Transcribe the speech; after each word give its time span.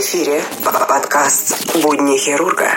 эфире 0.00 0.40
подкаст 0.64 1.76
«Будни 1.82 2.16
хирурга». 2.16 2.70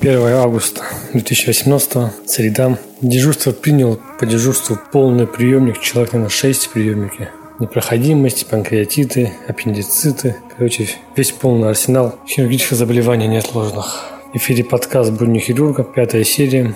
1 0.00 0.34
августа 0.34 0.82
2018, 1.12 2.26
среда. 2.26 2.76
Дежурство 3.00 3.52
принял 3.52 4.00
по 4.18 4.26
дежурству 4.26 4.76
полный 4.90 5.28
приемник, 5.28 5.78
человек 5.80 6.14
на 6.14 6.28
6 6.28 6.66
в 6.66 6.70
приемнике. 6.70 7.30
Непроходимость, 7.60 8.48
панкреатиты, 8.48 9.32
аппендициты. 9.46 10.36
Короче, 10.56 10.88
весь 11.14 11.30
полный 11.30 11.68
арсенал 11.68 12.16
хирургических 12.26 12.76
заболеваний 12.76 13.28
неотложных. 13.28 14.06
В 14.32 14.38
эфире 14.38 14.64
подкаст 14.64 15.12
«Будни 15.12 15.38
хирурга», 15.38 15.84
пятая 15.84 16.24
серия. 16.24 16.74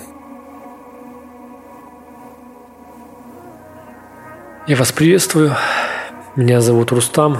Я 4.67 4.77
вас 4.77 4.93
приветствую. 4.93 5.53
Меня 6.35 6.59
зовут 6.59 6.91
Рустам. 6.91 7.39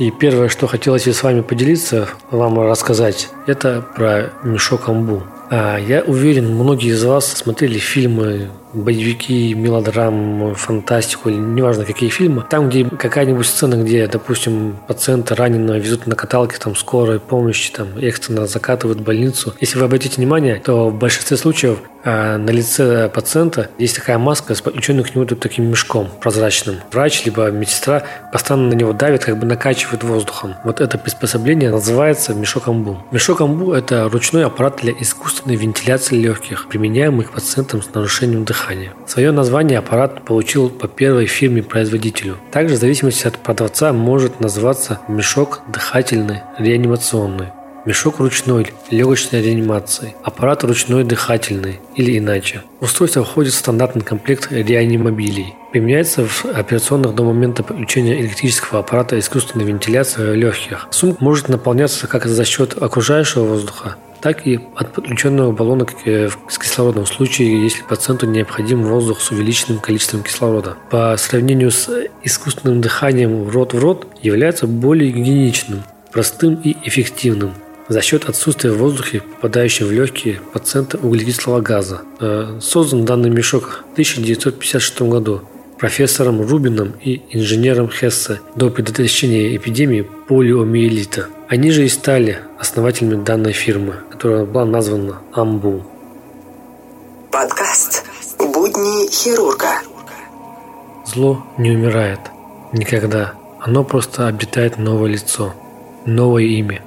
И 0.00 0.10
первое, 0.10 0.48
что 0.48 0.66
хотелось 0.66 1.06
с 1.06 1.22
вами 1.22 1.42
поделиться, 1.42 2.08
вам 2.32 2.58
рассказать, 2.58 3.30
это 3.46 3.86
про 3.94 4.32
мешок 4.42 4.88
амбу. 4.88 5.22
А, 5.48 5.76
я 5.78 6.02
уверен, 6.02 6.52
многие 6.52 6.90
из 6.90 7.04
вас 7.04 7.28
смотрели 7.28 7.78
фильмы 7.78 8.50
боевики, 8.76 9.54
мелодрамы, 9.54 10.54
фантастику, 10.54 11.30
или 11.30 11.36
неважно 11.36 11.84
какие 11.84 12.10
фильмы, 12.10 12.44
там, 12.48 12.68
где 12.68 12.84
какая-нибудь 12.84 13.46
сцена, 13.46 13.82
где, 13.82 14.06
допустим, 14.06 14.76
пациента 14.86 15.34
раненого 15.34 15.76
везут 15.76 16.06
на 16.06 16.14
каталке, 16.14 16.58
там, 16.58 16.76
скорой 16.76 17.20
помощи, 17.20 17.72
там, 17.72 17.88
экстренно 17.98 18.46
закатывают 18.46 19.00
в 19.00 19.04
больницу. 19.04 19.54
Если 19.60 19.78
вы 19.78 19.84
обратите 19.86 20.16
внимание, 20.16 20.60
то 20.64 20.90
в 20.90 20.98
большинстве 20.98 21.36
случаев 21.36 21.78
а, 22.04 22.38
на 22.38 22.50
лице 22.50 23.08
пациента 23.08 23.70
есть 23.78 23.96
такая 23.96 24.18
маска, 24.18 24.54
заключенная 24.54 25.04
к 25.04 25.14
нему 25.14 25.26
таким 25.26 25.68
мешком 25.68 26.08
прозрачным. 26.20 26.76
Врач 26.92 27.24
либо 27.24 27.50
медсестра 27.50 28.04
постоянно 28.32 28.68
на 28.68 28.74
него 28.74 28.92
давит, 28.92 29.24
как 29.24 29.38
бы 29.38 29.46
накачивает 29.46 30.04
воздухом. 30.04 30.54
Вот 30.64 30.80
это 30.80 30.98
приспособление 30.98 31.70
называется 31.70 32.34
мешок 32.34 32.68
амбу. 32.68 33.02
Мешок 33.10 33.40
амбу– 33.40 33.72
это 33.74 34.08
ручной 34.08 34.44
аппарат 34.44 34.78
для 34.82 34.92
искусственной 34.92 35.56
вентиляции 35.56 36.16
легких, 36.16 36.68
применяемый 36.68 37.26
к 37.26 37.32
пациентам 37.32 37.82
с 37.82 37.92
нарушением 37.92 38.44
дыхания 38.44 38.65
дыхания. 38.66 38.92
Свое 39.06 39.30
название 39.32 39.78
аппарат 39.78 40.24
получил 40.24 40.68
по 40.70 40.88
первой 40.88 41.26
фирме-производителю. 41.26 42.36
Также 42.50 42.74
в 42.74 42.78
зависимости 42.78 43.26
от 43.26 43.38
продавца 43.38 43.92
может 43.92 44.40
называться 44.40 45.00
мешок 45.08 45.60
дыхательный 45.68 46.42
реанимационный, 46.58 47.48
мешок 47.84 48.18
ручной 48.18 48.72
легочной 48.90 49.42
реанимации, 49.42 50.14
аппарат 50.24 50.64
ручной 50.64 51.04
дыхательный 51.04 51.80
или 51.94 52.18
иначе. 52.18 52.62
Устройство 52.80 53.24
входит 53.24 53.52
в 53.52 53.56
стандартный 53.56 54.02
комплект 54.02 54.50
реанимобилей. 54.50 55.54
Применяется 55.72 56.26
в 56.26 56.44
операционных 56.46 57.14
до 57.14 57.24
момента 57.24 57.62
подключения 57.62 58.20
электрического 58.20 58.80
аппарата 58.80 59.18
искусственной 59.18 59.64
вентиляции 59.64 60.34
легких. 60.34 60.88
Сумка 60.90 61.22
может 61.22 61.48
наполняться 61.48 62.06
как 62.06 62.26
за 62.26 62.44
счет 62.44 62.80
окружающего 62.80 63.44
воздуха, 63.44 63.96
так 64.20 64.46
и 64.46 64.60
от 64.74 64.92
подключенного 64.92 65.52
баллона 65.52 65.86
с 66.48 66.58
кислородом 66.58 67.04
в 67.04 67.08
случае, 67.08 67.62
если 67.62 67.82
пациенту 67.82 68.26
необходим 68.26 68.82
воздух 68.82 69.20
с 69.20 69.30
увеличенным 69.30 69.78
количеством 69.78 70.22
кислорода. 70.22 70.76
По 70.90 71.16
сравнению 71.18 71.70
с 71.70 71.90
искусственным 72.22 72.80
дыханием 72.80 73.48
рот 73.48 73.74
в 73.74 73.78
рот 73.78 74.06
является 74.22 74.66
более 74.66 75.10
гигиеничным, 75.12 75.82
простым 76.12 76.54
и 76.62 76.76
эффективным 76.84 77.52
за 77.88 78.02
счет 78.02 78.28
отсутствия 78.28 78.72
в 78.72 78.78
воздухе, 78.78 79.20
попадающего 79.20 79.88
в 79.88 79.92
легкие 79.92 80.40
пациента 80.52 80.98
углекислого 80.98 81.60
газа. 81.60 82.02
Э, 82.20 82.58
создан 82.60 83.04
данный 83.04 83.30
мешок 83.30 83.84
в 83.90 83.92
1956 83.92 85.02
году 85.02 85.42
профессором 85.78 86.40
Рубином 86.40 86.94
и 87.02 87.22
инженером 87.30 87.90
Хессе 87.90 88.40
до 88.54 88.70
предотвращения 88.70 89.56
эпидемии 89.56 90.02
полиомиелита. 90.28 91.28
Они 91.48 91.70
же 91.70 91.84
и 91.84 91.88
стали 91.88 92.38
основателями 92.58 93.22
данной 93.22 93.52
фирмы, 93.52 93.96
которая 94.10 94.44
была 94.44 94.64
названа 94.64 95.20
Амбу. 95.32 95.84
Подкаст 97.30 98.04
«Будни 98.38 99.10
хирурга». 99.10 99.82
Зло 101.06 101.44
не 101.58 101.70
умирает. 101.70 102.20
Никогда. 102.72 103.34
Оно 103.60 103.84
просто 103.84 104.28
обретает 104.28 104.78
новое 104.78 105.10
лицо, 105.10 105.54
новое 106.04 106.44
имя. 106.44 106.82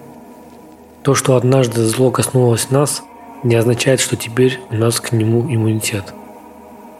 То, 1.03 1.15
что 1.15 1.35
однажды 1.35 1.83
зло 1.85 2.11
коснулось 2.11 2.69
нас, 2.69 3.03
не 3.43 3.55
означает, 3.55 3.99
что 4.01 4.17
теперь 4.17 4.59
у 4.69 4.75
нас 4.75 4.99
к 4.99 5.11
нему 5.13 5.41
иммунитет. 5.53 6.13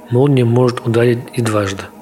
Молния 0.10 0.46
может 0.46 0.86
ударить 0.86 1.20
и 1.34 1.42
дважды– 1.42 1.84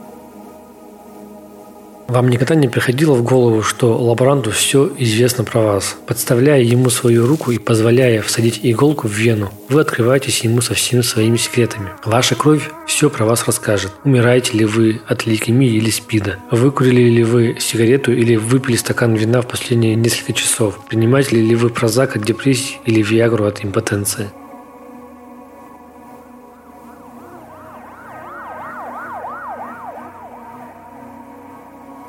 вам 2.08 2.30
никогда 2.30 2.56
не 2.56 2.70
приходило 2.70 3.16
в 3.16 3.22
голову, 3.22 3.62
что 3.62 3.98
лаборанту 3.98 4.50
все 4.52 4.90
известно 4.98 5.44
про 5.44 5.60
вас? 5.60 5.98
Подставляя 6.08 6.62
ему 6.62 6.90
свою 6.90 7.28
руку 7.28 7.52
и 7.52 7.58
позволяя 7.58 8.22
всадить 8.22 8.62
иголку 8.64 9.10
в 9.10 9.12
вену, 9.12 9.52
вы 9.68 9.82
открываетесь 9.82 10.40
ему 10.40 10.62
со 10.62 10.74
всеми 10.74 11.02
своими 11.02 11.36
секретами. 11.36 11.90
Ваша 12.06 12.36
кровь 12.36 12.72
все 12.88 13.10
про 13.10 13.26
вас 13.26 13.46
расскажет. 13.46 13.92
Умираете 14.06 14.58
ли 14.58 14.64
вы 14.64 15.02
от 15.06 15.26
лейкемии 15.26 15.70
или 15.70 15.90
спида? 15.90 16.38
Выкурили 16.50 17.10
ли 17.10 17.26
вы 17.26 17.58
сигарету 17.60 18.14
или 18.14 18.38
выпили 18.38 18.78
стакан 18.78 19.14
вина 19.14 19.42
в 19.42 19.48
последние 19.48 19.96
несколько 19.96 20.32
часов? 20.32 20.80
Принимаете 20.88 21.36
ли 21.36 21.56
вы 21.56 21.70
прозак 21.70 22.16
от 22.16 22.24
депрессии 22.24 22.78
или 22.86 23.02
виагру 23.02 23.44
от 23.44 23.66
импотенции? 23.66 24.30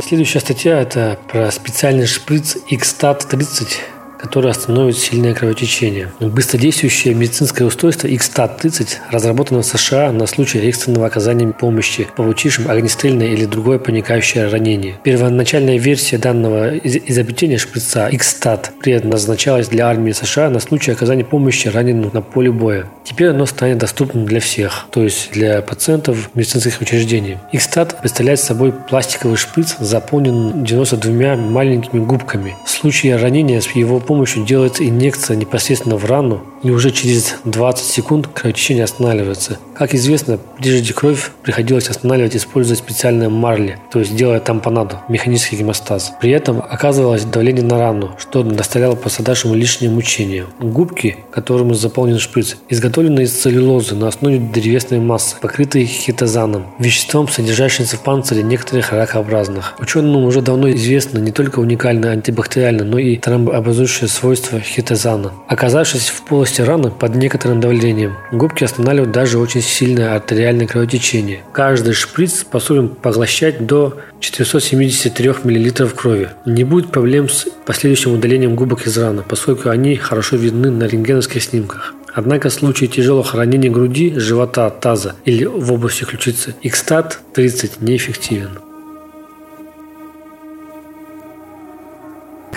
Следующая 0.08 0.40
статья– 0.40 0.80
это 0.80 1.18
про 1.28 1.50
специальный 1.50 2.06
шприц 2.06 2.56
XSTAT-30 2.70 3.97
которая 4.18 4.52
остановит 4.52 4.98
сильное 4.98 5.34
кровотечение. 5.34 6.10
Быстродействующее 6.20 7.14
медицинское 7.14 7.64
устройство 7.64 8.08
XTAT-30 8.08 8.96
разработано 9.10 9.62
в 9.62 9.66
США 9.66 10.12
на 10.12 10.26
случай 10.26 10.58
экстренного 10.58 11.06
оказания 11.06 11.48
помощи 11.48 12.08
получившим 12.16 12.70
огнестрельное 12.70 13.28
или 13.28 13.44
другое 13.44 13.78
проникающее 13.78 14.48
ранение. 14.48 14.96
Первоначальная 15.02 15.78
версия 15.78 16.18
данного 16.18 16.76
изобретения 16.78 17.58
шприца 17.58 18.08
XTAT 18.10 18.70
предназначалась 18.80 19.68
для 19.68 19.86
армии 19.86 20.12
США 20.12 20.50
на 20.50 20.60
случай 20.60 20.92
оказания 20.92 21.24
помощи 21.24 21.68
раненым 21.68 22.10
на 22.12 22.22
поле 22.22 22.50
боя. 22.50 22.86
Теперь 23.04 23.28
оно 23.28 23.46
станет 23.46 23.78
доступным 23.78 24.26
для 24.26 24.40
всех, 24.40 24.86
то 24.90 25.02
есть 25.02 25.30
для 25.32 25.62
пациентов 25.62 26.30
медицинских 26.34 26.80
учреждений. 26.80 27.38
XTAT 27.52 28.00
представляет 28.00 28.40
собой 28.40 28.72
пластиковый 28.72 29.36
шприц, 29.36 29.76
заполненный 29.78 30.64
92 30.64 31.36
маленькими 31.36 32.04
губками. 32.04 32.56
В 32.64 32.70
случае 32.70 33.16
ранения 33.16 33.60
с 33.60 33.68
его 33.70 34.00
помощью 34.08 34.42
делается 34.42 34.88
инъекция 34.88 35.36
непосредственно 35.36 35.96
в 35.96 36.06
рану, 36.06 36.40
и 36.62 36.70
уже 36.70 36.90
через 36.90 37.36
20 37.44 37.86
секунд 37.86 38.26
кровотечение 38.26 38.84
останавливается. 38.84 39.58
Как 39.78 39.94
известно, 39.94 40.40
прежде 40.56 40.92
кровь 40.92 41.30
приходилось 41.44 41.88
останавливать, 41.88 42.34
используя 42.34 42.76
специальные 42.76 43.28
марли, 43.28 43.78
то 43.92 44.00
есть 44.00 44.16
делая 44.16 44.40
тампонаду, 44.40 44.96
механический 45.08 45.54
гемостаз. 45.54 46.14
При 46.20 46.32
этом 46.32 46.58
оказывалось 46.58 47.24
давление 47.24 47.62
на 47.62 47.78
рану, 47.78 48.16
что 48.18 48.42
доставляло 48.42 48.96
пострадавшему 48.96 49.54
лишнее 49.54 49.92
мучение. 49.92 50.46
Губки, 50.58 51.18
которыми 51.30 51.74
заполнен 51.74 52.18
шприц, 52.18 52.56
изготовлены 52.68 53.20
из 53.20 53.32
целлюлозы 53.32 53.94
на 53.94 54.08
основе 54.08 54.40
древесной 54.40 54.98
массы, 54.98 55.36
покрытой 55.40 55.84
хитозаном, 55.84 56.66
веществом, 56.80 57.28
содержащимся 57.28 57.98
в 57.98 58.00
панцире 58.00 58.42
некоторых 58.42 58.90
ракообразных. 58.90 59.76
Ученым 59.78 60.24
уже 60.24 60.42
давно 60.42 60.72
известно 60.72 61.18
не 61.18 61.30
только 61.30 61.60
уникальное 61.60 62.14
антибактериальное, 62.14 62.84
но 62.84 62.98
и 62.98 63.16
тромбообразующее 63.16 64.08
свойство 64.08 64.58
хитозана. 64.58 65.34
Оказавшись 65.46 66.08
в 66.08 66.22
полости 66.22 66.62
раны 66.62 66.90
под 66.90 67.14
некоторым 67.14 67.60
давлением, 67.60 68.16
губки 68.32 68.64
останавливают 68.64 69.12
даже 69.12 69.38
очень 69.38 69.67
сильное 69.68 70.14
артериальное 70.14 70.66
кровотечение. 70.66 71.42
Каждый 71.52 71.92
шприц 71.92 72.40
способен 72.40 72.88
поглощать 72.88 73.66
до 73.66 73.98
473 74.20 75.28
мл 75.44 75.88
крови. 75.94 76.30
Не 76.46 76.64
будет 76.64 76.90
проблем 76.90 77.28
с 77.28 77.46
последующим 77.66 78.14
удалением 78.14 78.56
губок 78.56 78.86
из 78.86 78.96
раны, 78.98 79.22
поскольку 79.28 79.70
они 79.70 79.96
хорошо 79.96 80.36
видны 80.36 80.70
на 80.70 80.84
рентгеновских 80.84 81.42
снимках. 81.42 81.94
Однако 82.12 82.48
в 82.48 82.52
случае 82.52 82.88
тяжелого 82.88 83.30
ранения 83.32 83.70
груди, 83.70 84.14
живота, 84.16 84.70
таза 84.70 85.14
или 85.24 85.44
в 85.44 85.72
области 85.72 86.04
ключицы, 86.04 86.54
Xstat 86.64 87.12
30 87.34 87.80
неэффективен. 87.80 88.58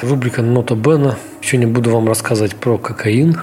Рубрика 0.01 0.41
«Нота 0.41 0.73
Бена». 0.73 1.15
Сегодня 1.43 1.67
буду 1.67 1.91
вам 1.91 2.07
рассказывать 2.07 2.55
про 2.55 2.79
кокаин. 2.79 3.37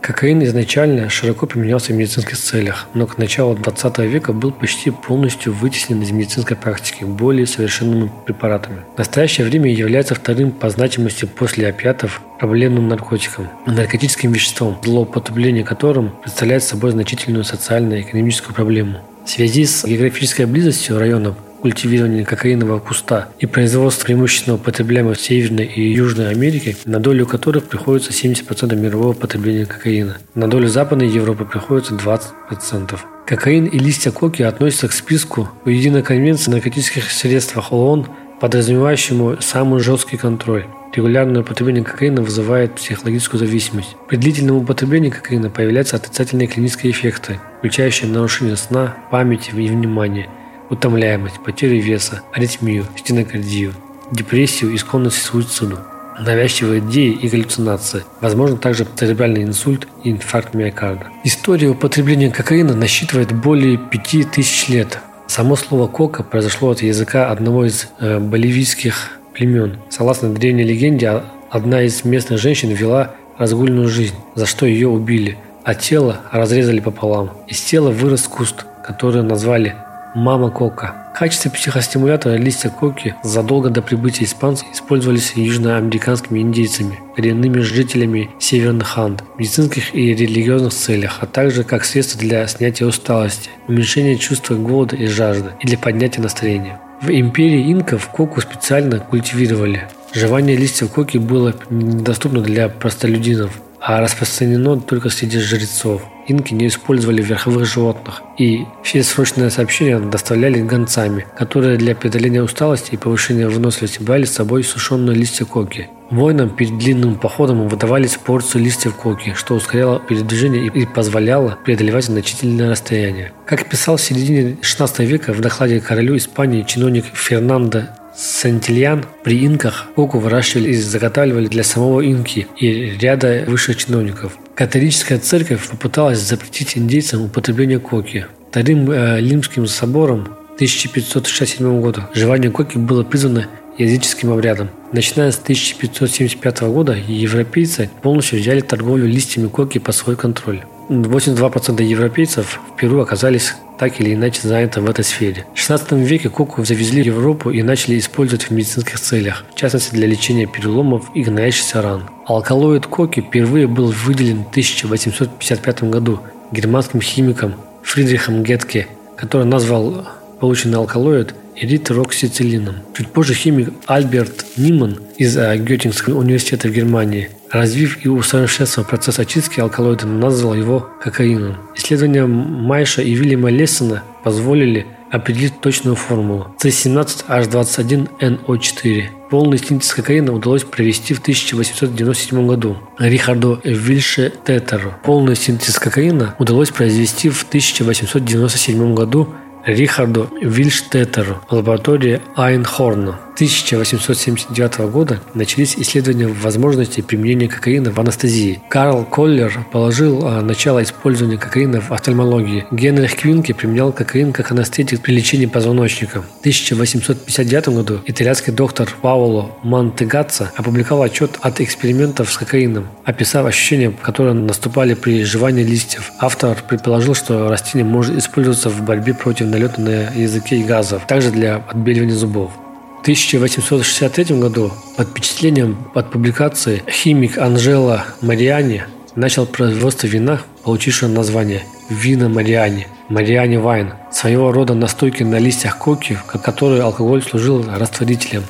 Кокаин 0.00 0.42
изначально 0.44 1.10
широко 1.10 1.46
применялся 1.46 1.92
в 1.92 1.96
медицинских 1.96 2.38
целях, 2.38 2.86
но 2.94 3.06
к 3.06 3.18
началу 3.18 3.54
20 3.54 3.98
века 3.98 4.32
был 4.32 4.52
почти 4.52 4.90
полностью 4.90 5.52
вытеснен 5.52 6.00
из 6.02 6.10
медицинской 6.10 6.56
практики 6.56 7.04
более 7.04 7.46
совершенными 7.46 8.10
препаратами. 8.24 8.82
В 8.94 8.98
настоящее 8.98 9.46
время 9.46 9.70
является 9.70 10.14
вторым 10.14 10.52
по 10.52 10.70
значимости 10.70 11.24
после 11.24 11.68
опиатов 11.68 12.22
проблемным 12.38 12.88
наркотиком, 12.88 13.48
наркотическим 13.66 14.32
веществом, 14.32 14.78
злоупотребление 14.82 15.64
которым 15.64 16.10
представляет 16.22 16.62
собой 16.62 16.92
значительную 16.92 17.44
социально-экономическую 17.44 18.54
проблему. 18.54 19.00
В 19.24 19.30
связи 19.30 19.66
с 19.66 19.84
географической 19.84 20.46
близостью 20.46 20.98
районов 20.98 21.36
культивирования 21.60 22.24
кокаинового 22.24 22.78
куста 22.78 23.28
и 23.38 23.46
производства 23.46 24.06
преимущественно 24.06 24.56
употребляемого 24.56 25.14
в 25.14 25.20
Северной 25.20 25.66
и 25.66 25.92
Южной 25.92 26.30
Америке, 26.30 26.76
на 26.84 27.00
долю 27.00 27.26
которых 27.26 27.64
приходится 27.64 28.12
70% 28.12 28.74
мирового 28.76 29.12
потребления 29.12 29.66
кокаина. 29.66 30.18
На 30.34 30.48
долю 30.48 30.68
Западной 30.68 31.08
Европы 31.08 31.44
приходится 31.44 31.94
20%. 31.94 32.98
Кокаин 33.26 33.66
и 33.66 33.78
листья 33.78 34.10
коки 34.10 34.42
относятся 34.42 34.88
к 34.88 34.92
списку 34.92 35.50
Единой 35.66 36.02
конвенции 36.02 36.50
о 36.50 36.54
наркотических 36.54 37.10
средствах 37.10 37.72
ООН, 37.72 38.06
подразумевающему 38.40 39.36
самый 39.40 39.80
жесткий 39.80 40.16
контроль. 40.16 40.64
Регулярное 40.94 41.42
употребление 41.42 41.84
кокаина 41.84 42.22
вызывает 42.22 42.76
психологическую 42.76 43.38
зависимость. 43.38 43.96
При 44.08 44.16
длительном 44.16 44.56
употреблении 44.56 45.10
кокаина 45.10 45.50
появляются 45.50 45.96
отрицательные 45.96 46.48
клинические 46.48 46.92
эффекты, 46.92 47.38
включающие 47.58 48.10
нарушение 48.10 48.56
сна, 48.56 48.96
памяти 49.10 49.50
и 49.50 49.68
внимания, 49.68 50.28
утомляемость, 50.70 51.40
потерю 51.44 51.80
веса, 51.80 52.22
аритмию, 52.32 52.86
стенокардию, 52.96 53.74
депрессию 54.10 54.72
и 54.72 54.78
склонность 54.78 55.18
к 55.18 55.22
суициду, 55.22 55.78
навязчивые 56.18 56.80
идеи 56.80 57.12
и 57.12 57.28
галлюцинации, 57.28 58.04
возможно 58.20 58.56
также 58.56 58.86
церебральный 58.96 59.42
инсульт 59.42 59.86
и 60.04 60.10
инфаркт 60.10 60.54
миокарда. 60.54 61.06
История 61.24 61.68
употребления 61.68 62.30
кокаина 62.30 62.74
насчитывает 62.74 63.32
более 63.32 63.78
5000 63.78 64.68
лет. 64.68 64.98
Само 65.26 65.56
слово 65.56 65.88
«кока» 65.88 66.22
произошло 66.22 66.70
от 66.70 66.82
языка 66.82 67.30
одного 67.30 67.66
из 67.66 67.88
э, 68.00 68.18
боливийских 68.18 69.18
племен. 69.34 69.78
Согласно 69.90 70.30
древней 70.30 70.64
легенде, 70.64 71.22
одна 71.50 71.82
из 71.82 72.04
местных 72.04 72.40
женщин 72.40 72.70
вела 72.70 73.14
разгульную 73.36 73.88
жизнь, 73.88 74.16
за 74.34 74.46
что 74.46 74.66
ее 74.66 74.88
убили, 74.88 75.38
а 75.64 75.74
тело 75.74 76.22
разрезали 76.32 76.80
пополам. 76.80 77.30
Из 77.46 77.60
тела 77.60 77.90
вырос 77.90 78.22
куст, 78.22 78.64
который 78.84 79.22
назвали 79.22 79.76
«мама 80.18 80.50
кока». 80.50 80.94
В 81.14 81.18
качестве 81.18 81.50
психостимулятора 81.50 82.36
листья 82.36 82.70
коки 82.70 83.14
задолго 83.22 83.70
до 83.70 83.82
прибытия 83.82 84.24
испанцев 84.24 84.66
использовались 84.72 85.32
южноамериканскими 85.36 86.40
индейцами, 86.40 86.98
коренными 87.14 87.60
жителями 87.60 88.30
северных 88.40 88.98
Анд, 88.98 89.22
в 89.22 89.38
медицинских 89.38 89.94
и 89.94 90.14
религиозных 90.14 90.72
целях, 90.72 91.18
а 91.20 91.26
также 91.26 91.62
как 91.62 91.84
средство 91.84 92.20
для 92.20 92.46
снятия 92.48 92.86
усталости, 92.86 93.50
уменьшения 93.68 94.16
чувства 94.16 94.54
голода 94.56 94.96
и 94.96 95.06
жажды 95.06 95.50
и 95.60 95.66
для 95.66 95.78
поднятия 95.78 96.20
настроения. 96.20 96.80
В 97.00 97.10
империи 97.10 97.72
инков 97.72 98.08
коку 98.08 98.40
специально 98.40 98.98
культивировали. 98.98 99.88
Жевание 100.12 100.56
листьев 100.56 100.90
коки 100.90 101.18
было 101.18 101.54
недоступно 101.70 102.40
для 102.40 102.68
простолюдинов, 102.68 103.52
а 103.80 104.00
распространено 104.00 104.80
только 104.80 105.08
среди 105.08 105.38
жрецов. 105.38 106.02
Инки 106.26 106.52
не 106.52 106.66
использовали 106.66 107.22
верховых 107.22 107.64
животных, 107.64 108.22
и 108.36 108.66
все 108.82 109.02
срочные 109.02 109.50
сообщения 109.50 109.98
доставляли 109.98 110.60
гонцами, 110.60 111.26
которые 111.36 111.78
для 111.78 111.94
преодоления 111.94 112.42
усталости 112.42 112.94
и 112.94 112.98
повышения 112.98 113.48
выносливости 113.48 114.02
брали 114.02 114.24
с 114.24 114.34
собой 114.34 114.62
сушеные 114.62 115.16
листья 115.16 115.46
коки. 115.46 115.88
Воинам 116.10 116.50
перед 116.50 116.78
длинным 116.78 117.16
походом 117.16 117.68
выдавались 117.68 118.16
порцию 118.16 118.64
листьев 118.64 118.94
коки, 118.94 119.34
что 119.34 119.54
ускоряло 119.54 120.00
передвижение 120.00 120.66
и 120.66 120.86
позволяло 120.86 121.58
преодолевать 121.64 122.06
значительное 122.06 122.70
расстояние. 122.70 123.32
Как 123.46 123.68
писал 123.68 123.96
в 123.96 124.00
середине 124.00 124.52
XVI 124.62 125.04
века 125.04 125.32
в 125.32 125.40
докладе 125.40 125.80
королю 125.80 126.16
Испании 126.16 126.62
чиновник 126.62 127.04
Фернандо 127.12 127.88
Сантильян 128.18 129.04
при 129.22 129.46
инках 129.46 129.86
коку 129.94 130.18
выращивали 130.18 130.70
и 130.70 130.74
заготавливали 130.74 131.46
для 131.46 131.62
самого 131.62 132.00
инки 132.00 132.48
и 132.56 132.96
ряда 132.98 133.44
высших 133.46 133.76
чиновников. 133.76 134.36
Католическая 134.56 135.20
церковь 135.20 135.68
попыталась 135.68 136.18
запретить 136.18 136.76
индейцам 136.76 137.22
употребление 137.22 137.78
коки. 137.78 138.26
Вторым 138.50 138.90
э, 138.90 139.20
Лимским 139.20 139.68
собором 139.68 140.36
1567 140.56 141.80
года 141.80 142.10
жевание 142.12 142.50
коки 142.50 142.76
было 142.76 143.04
признано 143.04 143.46
языческим 143.78 144.32
обрядом. 144.32 144.70
Начиная 144.92 145.30
с 145.30 145.38
1575 145.38 146.62
года 146.62 146.96
европейцы 147.06 147.88
полностью 148.02 148.40
взяли 148.40 148.62
торговлю 148.62 149.06
листьями 149.06 149.46
коки 149.46 149.78
под 149.78 149.94
свой 149.94 150.16
контроль. 150.16 150.64
82% 150.88 151.82
европейцев 151.84 152.58
в 152.72 152.76
Перу 152.76 153.00
оказались 153.00 153.54
так 153.78 154.00
или 154.00 154.14
иначе 154.14 154.46
заняты 154.46 154.80
в 154.80 154.90
этой 154.90 155.04
сфере. 155.04 155.46
В 155.54 155.58
16 155.58 155.92
веке 155.92 156.28
коку 156.28 156.64
завезли 156.64 157.02
в 157.02 157.06
Европу 157.06 157.50
и 157.50 157.62
начали 157.62 157.98
использовать 157.98 158.44
в 158.44 158.50
медицинских 158.50 158.98
целях, 159.00 159.44
в 159.52 159.54
частности 159.54 159.94
для 159.94 160.06
лечения 160.06 160.46
переломов 160.46 161.10
и 161.14 161.22
гноящихся 161.22 161.80
ран. 161.80 162.10
Алкалоид 162.26 162.86
коки 162.86 163.20
впервые 163.20 163.66
был 163.66 163.92
выделен 163.92 164.44
в 164.44 164.50
1855 164.50 165.84
году 165.84 166.20
германским 166.52 167.00
химиком 167.00 167.54
Фридрихом 167.82 168.42
Гетке, 168.42 168.88
который 169.16 169.46
назвал 169.46 170.08
полученный 170.40 170.78
алкалоид 170.78 171.34
эритроксицилином. 171.60 172.76
Чуть 172.96 173.08
позже 173.08 173.34
химик 173.34 173.70
Альберт 173.86 174.44
Ниман 174.56 174.98
из 175.16 175.36
э, 175.36 175.56
Геттингского 175.56 176.18
университета 176.18 176.68
в 176.68 176.72
Германии, 176.72 177.30
развив 177.50 178.04
и 178.04 178.08
усовершенствовав 178.08 178.88
процесс 178.88 179.18
очистки 179.18 179.58
алкалоида, 179.60 180.06
назвал 180.06 180.54
его 180.54 180.88
кокаином. 181.02 181.56
Исследования 181.76 182.26
Майша 182.26 183.02
и 183.02 183.14
Вильяма 183.14 183.50
Лессона 183.50 184.04
позволили 184.22 184.86
определить 185.10 185.60
точную 185.60 185.96
формулу 185.96 186.54
C17H21NO4. 186.62 189.04
Полный 189.30 189.58
синтез 189.58 189.92
кокаина 189.92 190.32
удалось 190.32 190.64
провести 190.64 191.12
в 191.14 191.20
1897 191.20 192.46
году 192.46 192.78
Рихарду 192.98 193.60
Вильше 193.64 194.32
Тетеру. 194.44 194.94
Полный 195.04 195.36
синтез 195.36 195.78
кокаина 195.78 196.34
удалось 196.38 196.70
произвести 196.70 197.28
в 197.28 197.44
1897 197.44 198.94
году 198.94 199.28
Рихарду 199.66 200.28
Вильштеттеру 200.40 201.38
в 201.48 201.52
лаборатории 201.52 202.20
Айнхорна 202.36 203.18
1879 203.38 204.78
года 204.90 205.20
начались 205.32 205.76
исследования 205.76 206.26
возможности 206.26 207.02
применения 207.02 207.46
кокаина 207.46 207.92
в 207.92 208.00
анестезии. 208.00 208.60
Карл 208.68 209.04
Коллер 209.04 209.64
положил 209.70 210.26
а, 210.26 210.42
начало 210.42 210.82
использованию 210.82 211.38
кокаина 211.38 211.80
в 211.80 211.92
офтальмологии. 211.92 212.66
Генрих 212.72 213.14
Квинке 213.14 213.54
применял 213.54 213.92
кокаин 213.92 214.32
как 214.32 214.50
анестетик 214.50 215.02
при 215.02 215.12
лечении 215.12 215.46
позвоночника. 215.46 216.22
В 216.22 216.40
1859 216.40 217.68
году 217.68 218.00
итальянский 218.06 218.52
доктор 218.52 218.88
Паоло 219.00 219.52
Мантегаццо 219.62 220.50
опубликовал 220.56 221.04
отчет 221.04 221.38
от 221.40 221.60
экспериментов 221.60 222.32
с 222.32 222.38
кокаином, 222.38 222.88
описав 223.04 223.46
ощущения, 223.46 223.92
которые 224.02 224.34
наступали 224.34 224.94
при 224.94 225.22
жевании 225.22 225.62
листьев. 225.62 226.10
Автор 226.18 226.58
предположил, 226.68 227.14
что 227.14 227.48
растение 227.48 227.84
может 227.84 228.18
использоваться 228.18 228.68
в 228.68 228.82
борьбе 228.82 229.14
против 229.14 229.46
налета 229.48 229.80
на 229.80 230.10
языке 230.10 230.56
и 230.56 230.64
газов, 230.64 231.06
также 231.06 231.30
для 231.30 231.56
отбеливания 231.56 232.14
зубов. 232.14 232.50
В 232.98 233.00
1863 233.02 234.38
году 234.38 234.72
под 234.96 235.08
впечатлением 235.08 235.78
от 235.94 236.10
публикации 236.10 236.82
химик 236.88 237.38
Анжела 237.38 238.04
Мариани 238.20 238.84
начал 239.14 239.46
производство 239.46 240.06
вина, 240.06 240.40
получившего 240.64 241.08
название 241.08 241.62
«Вина 241.88 242.28
Мариани»– 242.28 242.86
Мариани 243.08 243.56
Вайн, 243.56 243.94
своего 244.12 244.52
рода 244.52 244.74
настойки 244.74 245.22
на 245.22 245.38
листьях 245.38 245.78
коки, 245.78 246.14
в 246.14 246.24
которой 246.24 246.82
алкоголь 246.82 247.22
служил 247.22 247.64
растворителем, 247.66 248.42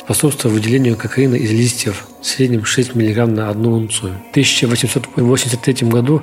способствуя 0.00 0.52
выделению 0.52 0.96
кокаина 0.96 1.36
из 1.36 1.52
листьев 1.52 2.04
в 2.20 2.26
среднем 2.26 2.64
6 2.64 2.96
мг 2.96 3.26
на 3.26 3.50
одну 3.50 3.72
унцию. 3.72 4.14
В 4.26 4.30
1883 4.30 5.88
году 5.88 6.22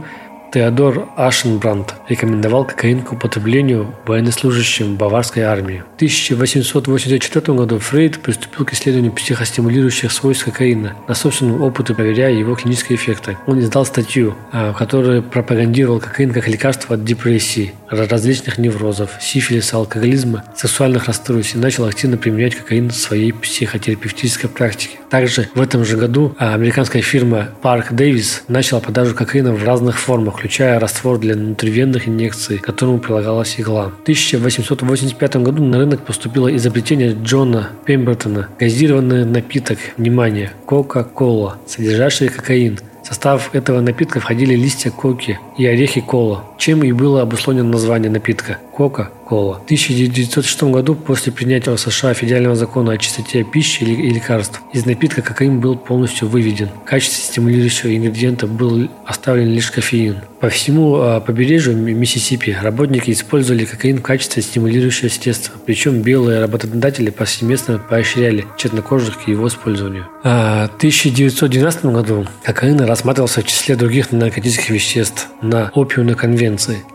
Теодор 0.52 1.08
Ашенбранд 1.16 1.96
рекомендовал 2.10 2.66
кокаин 2.66 3.04
к 3.04 3.14
употреблению 3.14 3.96
военнослужащим 4.06 4.98
баварской 4.98 5.44
армии. 5.44 5.82
В 5.94 5.96
1884 5.96 7.58
году 7.58 7.80
Фрейд 7.80 8.20
приступил 8.20 8.66
к 8.66 8.74
исследованию 8.74 9.14
психостимулирующих 9.14 10.12
свойств 10.12 10.44
кокаина, 10.44 10.98
на 11.08 11.14
собственном 11.14 11.62
опыте 11.62 11.94
проверяя 11.94 12.34
его 12.34 12.56
клинические 12.56 12.98
эффекты. 12.98 13.38
Он 13.48 13.62
издал 13.62 13.86
статью, 13.86 14.36
а, 14.52 14.74
в 14.74 14.78
которой 14.78 15.22
пропагандировал 15.22 16.02
кокаин 16.02 16.34
как 16.34 16.50
лекарство 16.50 16.96
от 16.96 17.06
депрессии, 17.06 17.74
различных 17.90 18.58
неврозов, 18.58 19.12
сифилиса, 19.22 19.78
алкоголизма, 19.78 20.44
сексуальных 20.54 21.08
расстройств 21.08 21.56
и 21.56 21.60
начал 21.60 21.86
активно 21.86 22.18
применять 22.18 22.56
кокаин 22.56 22.90
в 22.90 22.96
своей 22.96 23.32
психотерапевтической 23.32 24.50
практике. 24.50 24.98
Также 25.10 25.48
в 25.56 25.62
этом 25.62 25.86
же 25.86 25.96
году 25.96 26.36
а, 26.38 26.56
американская 26.56 27.02
фирма 27.02 27.50
Park 27.64 27.92
Davis 27.92 28.42
начала 28.50 28.82
продажу 28.82 29.16
кокаина 29.16 29.54
в 29.54 29.64
разных 29.64 29.98
формах, 29.98 30.41
включая 30.42 30.80
раствор 30.80 31.20
для 31.20 31.36
внутривенных 31.36 32.08
инъекций, 32.08 32.58
к 32.58 32.64
которому 32.64 32.98
прилагалась 32.98 33.60
игла. 33.60 33.90
В 33.90 34.02
1885 34.02 35.36
году 35.36 35.64
на 35.64 35.78
рынок 35.78 36.04
поступило 36.04 36.54
изобретение 36.56 37.16
Джона 37.24 37.70
Пембертона– 37.86 38.50
газированный 38.60 39.24
напиток, 39.24 39.78
внимание, 39.98 40.52
Кока-Кола, 40.66 41.58
содержащий 41.68 42.28
кокаин– 42.30 42.80
в 43.04 43.08
состав 43.08 43.54
этого 43.56 43.82
напитка 43.82 44.20
входили 44.20 44.56
листья 44.56 44.92
коки 44.92 45.40
и 45.58 45.66
орехи 45.66 46.02
кола, 46.02 46.44
чем 46.62 46.84
и 46.84 46.92
было 46.92 47.24
обусловлено 47.24 47.68
название 47.70 48.12
напитка– 48.12 48.60
Кока-Кола. 48.72 49.56
В 49.56 49.66
1906 49.66 50.64
году 50.64 50.94
после 50.94 51.32
принятия 51.32 51.72
в 51.72 51.80
США 51.80 52.14
федерального 52.14 52.56
закона 52.56 52.94
о 52.94 52.98
чистоте 53.00 53.44
пищи 53.44 53.84
и 53.84 54.10
лекарств 54.10 54.62
из 54.72 54.86
напитка 54.86 55.24
кокаин 55.24 55.60
был 55.60 55.76
полностью 55.76 56.28
выведен. 56.28 56.70
В 56.86 56.88
качестве 56.88 57.24
стимулирующего 57.24 57.96
ингредиента 57.96 58.46
был 58.46 58.90
оставлен 59.06 59.50
лишь 59.50 59.72
кофеин. 59.72 60.18
По 60.40 60.50
всему 60.50 60.96
а, 60.96 61.20
побережью 61.20 61.78
Миссисипи 61.78 62.58
работники 62.60 63.12
использовали 63.12 63.66
кокаин 63.66 63.98
в 63.98 64.02
качестве 64.02 64.42
стимулирующего 64.42 65.10
средства, 65.10 65.54
причем 65.66 66.02
белые 66.02 66.42
работодатели 66.42 67.10
повсеместно 67.10 67.78
поощряли 67.78 68.46
чернокожих 68.58 69.24
к 69.24 69.28
его 69.28 69.48
использованию. 69.48 70.08
А, 70.24 70.68
в 70.68 70.78
1912 70.78 71.86
году 71.86 72.26
кокаин 72.44 72.80
рассматривался 72.82 73.42
в 73.42 73.46
числе 73.46 73.76
других 73.76 74.12
наркотических 74.12 74.70
веществ 74.70 75.28
на 75.42 75.70
опиумной 75.74 76.16
конвенции. 76.16 76.51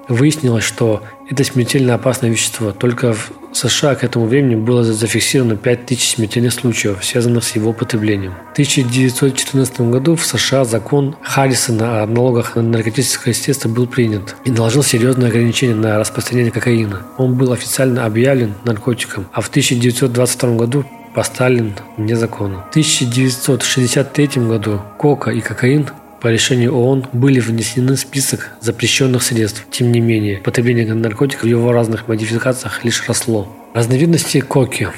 Выяснилось, 0.08 0.64
что 0.64 1.02
это 1.28 1.42
смертельно 1.44 1.94
опасное 1.94 2.30
вещество. 2.30 2.72
Только 2.72 3.12
в 3.12 3.32
США 3.52 3.94
к 3.94 4.04
этому 4.04 4.26
времени 4.26 4.54
было 4.54 4.84
зафиксировано 4.84 5.56
5000 5.56 6.14
смертельных 6.16 6.52
случаев, 6.52 7.04
связанных 7.04 7.44
с 7.44 7.56
его 7.56 7.70
употреблением. 7.70 8.34
В 8.50 8.52
1914 8.52 9.80
году 9.82 10.14
в 10.14 10.24
США 10.24 10.64
закон 10.64 11.16
Харрисона 11.22 12.02
о 12.02 12.06
налогах 12.06 12.56
на 12.56 12.62
наркотическое 12.62 13.34
средство 13.34 13.68
был 13.68 13.86
принят 13.86 14.36
и 14.44 14.50
наложил 14.50 14.82
серьезные 14.82 15.28
ограничения 15.28 15.74
на 15.74 15.98
распространение 15.98 16.52
кокаина. 16.52 17.06
Он 17.16 17.34
был 17.34 17.52
официально 17.52 18.04
объявлен 18.04 18.54
наркотиком, 18.64 19.26
а 19.32 19.40
в 19.40 19.48
1922 19.48 20.56
году 20.56 20.84
поставлен 21.14 21.74
вне 21.96 22.14
закона. 22.14 22.66
В 22.66 22.70
1963 22.70 24.28
году 24.46 24.82
кока 24.98 25.30
и 25.30 25.40
кокаин 25.40 25.88
по 26.26 26.30
решению 26.30 26.74
ООН 26.74 27.06
были 27.12 27.38
внесены 27.38 27.94
в 27.94 28.00
список 28.00 28.50
запрещенных 28.60 29.22
средств. 29.22 29.64
Тем 29.70 29.92
не 29.92 30.00
менее, 30.00 30.38
потребление 30.38 30.92
наркотиков 30.92 31.44
в 31.44 31.46
его 31.46 31.70
разных 31.70 32.08
модификациях 32.08 32.84
лишь 32.84 33.06
росло. 33.06 33.46
Разновидности 33.74 34.40
коки. 34.40 34.88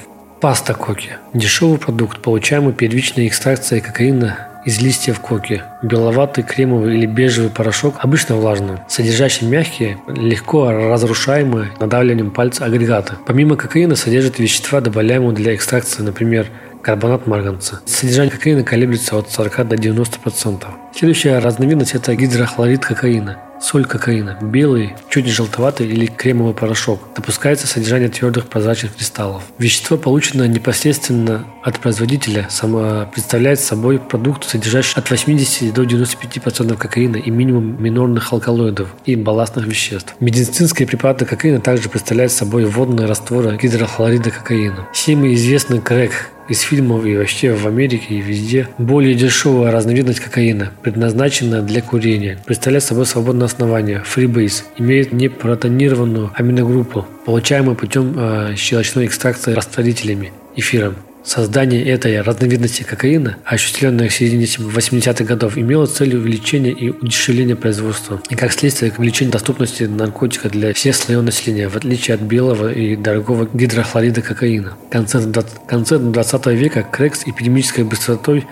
Паста 0.41 0.73
коки. 0.73 1.11
Дешевый 1.35 1.79
продукт, 1.79 2.23
получаемый 2.23 2.73
первичной 2.73 3.29
экстракцией 3.29 3.83
кокаина 3.83 4.49
из 4.65 4.81
листьев 4.81 5.21
коки. 5.21 5.63
Беловатый, 5.83 6.45
кремовый 6.45 6.97
или 6.97 7.05
бежевый 7.05 7.51
порошок, 7.51 7.97
обычно 8.01 8.37
влажный, 8.37 8.79
содержащий 8.89 9.47
мягкие, 9.47 9.99
легко 10.09 10.71
разрушаемые 10.71 11.73
надавливанием 11.79 12.31
пальца 12.31 12.65
агрегаты. 12.65 13.15
Помимо 13.27 13.57
кокаина 13.57 13.97
содержит 13.97 14.39
вещества, 14.39 14.81
добавляемые 14.81 15.33
для 15.35 15.55
экстракции, 15.55 16.03
например, 16.03 16.47
карбонат 16.89 17.27
марганца. 17.27 17.83
Содержание 17.85 18.31
кокаина 18.31 18.65
колеблется 18.65 19.19
от 19.19 19.31
40 19.31 19.69
до 19.69 19.77
90%. 19.77 20.65
Следующая 20.97 21.39
разновидность– 21.39 21.95
это 21.95 22.15
гидрохлорид 22.15 22.83
кокаина. 22.83 23.37
Соль 23.61 23.85
кокаина. 23.85 24.39
Белый, 24.41 24.95
чуть 25.11 25.27
желтоватый 25.27 25.87
или 25.87 26.07
кремовый 26.07 26.55
порошок. 26.55 27.01
Допускается 27.15 27.67
содержание 27.67 28.09
твердых 28.09 28.47
прозрачных 28.47 28.97
кристаллов. 28.97 29.43
Вещество, 29.59 29.99
полученное 29.99 30.49
непосредственно 30.49 31.45
от 31.63 31.79
производителя, 31.79 32.47
само 32.49 33.07
представляет 33.13 33.61
собой 33.61 33.99
продукт, 33.99 34.45
содержащий 34.45 34.95
от 34.97 35.11
80 35.11 35.75
до 35.75 35.83
95% 35.83 36.75
кокаина 36.79 37.17
и 37.17 37.31
минимум 37.31 37.83
минорных 37.83 38.33
алкалоидов 38.33 38.89
и 39.05 39.15
балластных 39.15 39.67
веществ. 39.67 40.15
Медицинские 40.21 40.89
препараты 40.89 41.27
кокаина 41.27 41.61
также 41.61 41.91
представляют 41.91 42.33
собой 42.33 42.65
водные 42.65 43.07
растворы 43.07 43.59
гидрохлорида 43.61 44.31
кокаина. 44.31 44.89
Всем 44.95 45.27
известный 45.27 45.83
крэк 45.83 46.31
из 46.49 46.61
фильмов 46.61 47.05
и 47.07 47.17
вообще 47.17 47.55
в 47.55 47.67
Америке 47.67 48.15
и 48.15 48.21
везде. 48.21 48.69
Более 48.79 49.15
дешевая 49.15 49.73
разновидность 49.73 50.21
кокаина, 50.21 50.73
предназначенная 50.83 51.63
для 51.63 51.83
курения, 51.83 52.39
представляет 52.45 52.85
собой 52.85 53.07
свободное 53.07 53.47
основание 53.47 54.03
Freebase, 54.05 54.65
имеет 54.79 55.13
непротонированную 55.13 56.31
аминогруппу, 56.35 57.07
получаемую 57.25 57.77
путем 57.77 58.15
э, 58.17 58.55
щелочной 58.57 59.07
экстракции 59.07 59.53
растворителями 59.53 60.33
эфиром. 60.57 60.97
Создание 61.29 61.85
этой 61.85 62.23
разновидности 62.23 62.85
кокаина, 62.85 63.37
осуществленное 63.45 64.09
в 64.09 64.15
середине 64.15 64.47
80-х 64.47 65.25
годов, 65.25 65.59
имело 65.59 65.85
целью 65.85 66.21
увеличения 66.21 66.71
и 66.71 66.89
удешевления 66.89 67.55
производства 67.55 68.23
и, 68.31 68.35
как 68.35 68.51
следствие, 68.51 68.95
увеличения 68.97 69.31
доступности 69.31 69.83
наркотика 69.83 70.49
для 70.49 70.73
всех 70.73 70.97
слоев 70.97 71.23
населения, 71.23 71.69
в 71.69 71.77
отличие 71.77 72.15
от 72.15 72.23
белого 72.23 72.73
и 72.73 72.97
дорогого 72.97 73.47
гидрохлорида 73.53 74.23
кокаина. 74.23 74.79
В 74.89 74.91
конце, 74.91 75.19
в 75.19 75.67
конце 75.67 75.99
20 75.99 76.47
века 76.47 76.83
крэк 76.83 77.15
с 77.15 77.25
эпидемической 77.27 77.85
быстротой 77.85 78.47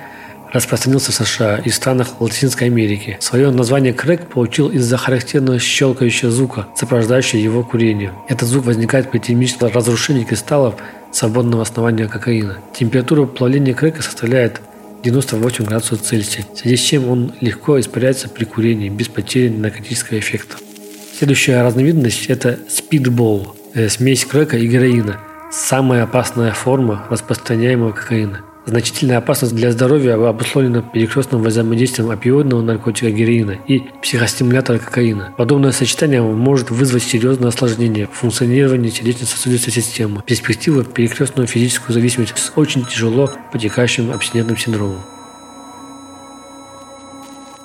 распространился 0.53 1.13
в 1.13 1.15
США 1.15 1.57
и 1.57 1.71
странах 1.71 2.21
Латинской 2.21 2.67
Америки. 2.67 3.17
Свое 3.21 3.51
название 3.53 3.95
крэк 3.95 4.29
получил 4.29 4.69
из-за 4.69 4.99
характерного 4.99 5.59
щелкающего 5.59 6.31
звука, 6.31 6.67
сопровождающего 6.77 7.41
его 7.41 7.65
курение. 7.65 8.13
Этот 8.29 8.51
звук 8.51 8.67
возникает 8.67 9.11
при 9.11 9.19
термическом 9.19 9.73
разрушении 9.73 10.25
кристаллов 10.25 10.75
свободного 11.17 11.63
основания 11.63 12.09
кокаина. 12.09 12.59
Температура 12.75 13.25
плавления 13.25 13.75
крэка 13.75 14.03
составляет 14.03 14.61
98 15.03 15.65
градусов 15.65 16.03
Цельсия, 16.03 16.45
в 16.53 16.59
связи 16.59 16.77
с 16.77 16.81
чем 16.81 17.09
он 17.09 17.33
легко 17.41 17.81
испаряется 17.81 18.29
при 18.29 18.45
курении 18.45 18.89
без 18.89 19.09
потери 19.09 19.49
наркотического 19.49 20.19
эффекта. 20.19 20.57
Следующая 21.19 21.63
разновидность– 21.63 22.27
это 22.29 22.59
спидбол– 22.69 23.57
смесь 23.89 24.27
крэка 24.27 24.59
и 24.59 24.67
героина. 24.67 25.21
Самая 25.51 26.03
опасная 26.03 26.53
форма 26.53 27.07
распространяемого 27.09 27.93
кокаина– 27.93 28.41
Значительная 28.67 29.19
опасность 29.19 29.55
для 29.55 29.71
здоровья 29.71 30.15
обусловлена 30.15 30.83
перекрестным 30.83 31.41
взаимодействием 31.41 32.11
опиоидного 32.11 32.63
наркотика 32.63 33.13
героина 33.13 33.53
и 33.69 33.85
психостимулятора 34.03 34.79
кокаина. 34.79 35.33
Подобное 35.37 35.71
сочетание 35.71 36.21
может 36.21 36.71
вызвать 36.71 37.05
серьезное 37.05 37.51
осложнение 37.51 38.09
функционирования 38.13 38.91
сердечно-сосудистой 38.91 39.73
системы, 39.73 40.21
перспективы 40.27 40.83
перекрестную 40.83 41.47
физическую 41.47 41.95
зависимость 41.95 42.37
с 42.37 42.53
очень 42.57 42.85
тяжело 42.85 43.31
потекающим 43.53 44.11
абстинентным 44.11 44.57
синдромом. 44.57 45.01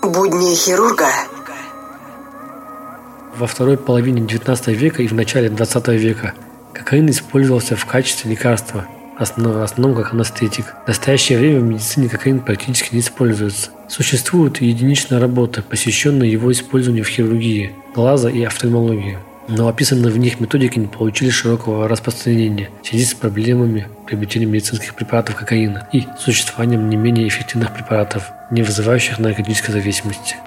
Будни 0.04 0.54
хирурга 0.54 1.08
во 3.36 3.48
второй 3.48 3.78
половине 3.78 4.22
XIX 4.22 4.72
века 4.76 5.02
и 5.02 5.08
в 5.08 5.14
начале 5.14 5.48
XX 5.48 5.98
века 5.98 6.36
кокаин 6.74 7.10
использовался 7.10 7.76
в 7.76 7.88
качестве 7.88 8.30
лекарства 8.30 8.86
основном, 9.22 9.54
в 9.60 9.62
основном 9.62 10.02
как 10.02 10.14
анестетик. 10.14 10.66
В 10.86 10.88
настоящее 10.88 11.38
время 11.38 11.60
в 11.60 11.64
медицине 11.64 12.10
кокаин 12.10 12.40
практически 12.40 12.96
не 12.96 13.02
используется. 13.02 13.70
Существуют 13.88 14.62
единичные 14.62 15.20
работы, 15.20 15.62
посвященные 15.62 16.32
его 16.32 16.52
использованию 16.52 17.04
в 17.04 17.10
хирургии, 17.10 17.74
глаза 17.94 18.30
и 18.30 18.44
офтальмологии. 18.44 19.18
Но 19.48 19.68
описанные 19.68 20.12
в 20.12 20.18
них 20.18 20.40
методики 20.40 20.80
не 20.80 20.88
получили 20.88 21.30
широкого 21.30 21.88
распространения 21.88 22.70
в 22.84 22.88
связи 22.88 23.06
с 23.06 23.14
проблемами 23.14 23.88
приобретения 24.06 24.46
медицинских 24.46 24.96
препаратов 24.96 25.36
кокаина 25.36 25.88
и 25.92 26.06
существованием 26.20 26.90
не 26.90 26.96
менее 26.96 27.28
эффективных 27.28 27.74
препаратов, 27.74 28.32
не 28.50 28.64
вызывающих 28.64 29.20
наркотической 29.20 29.74
зависимости. 29.74 30.38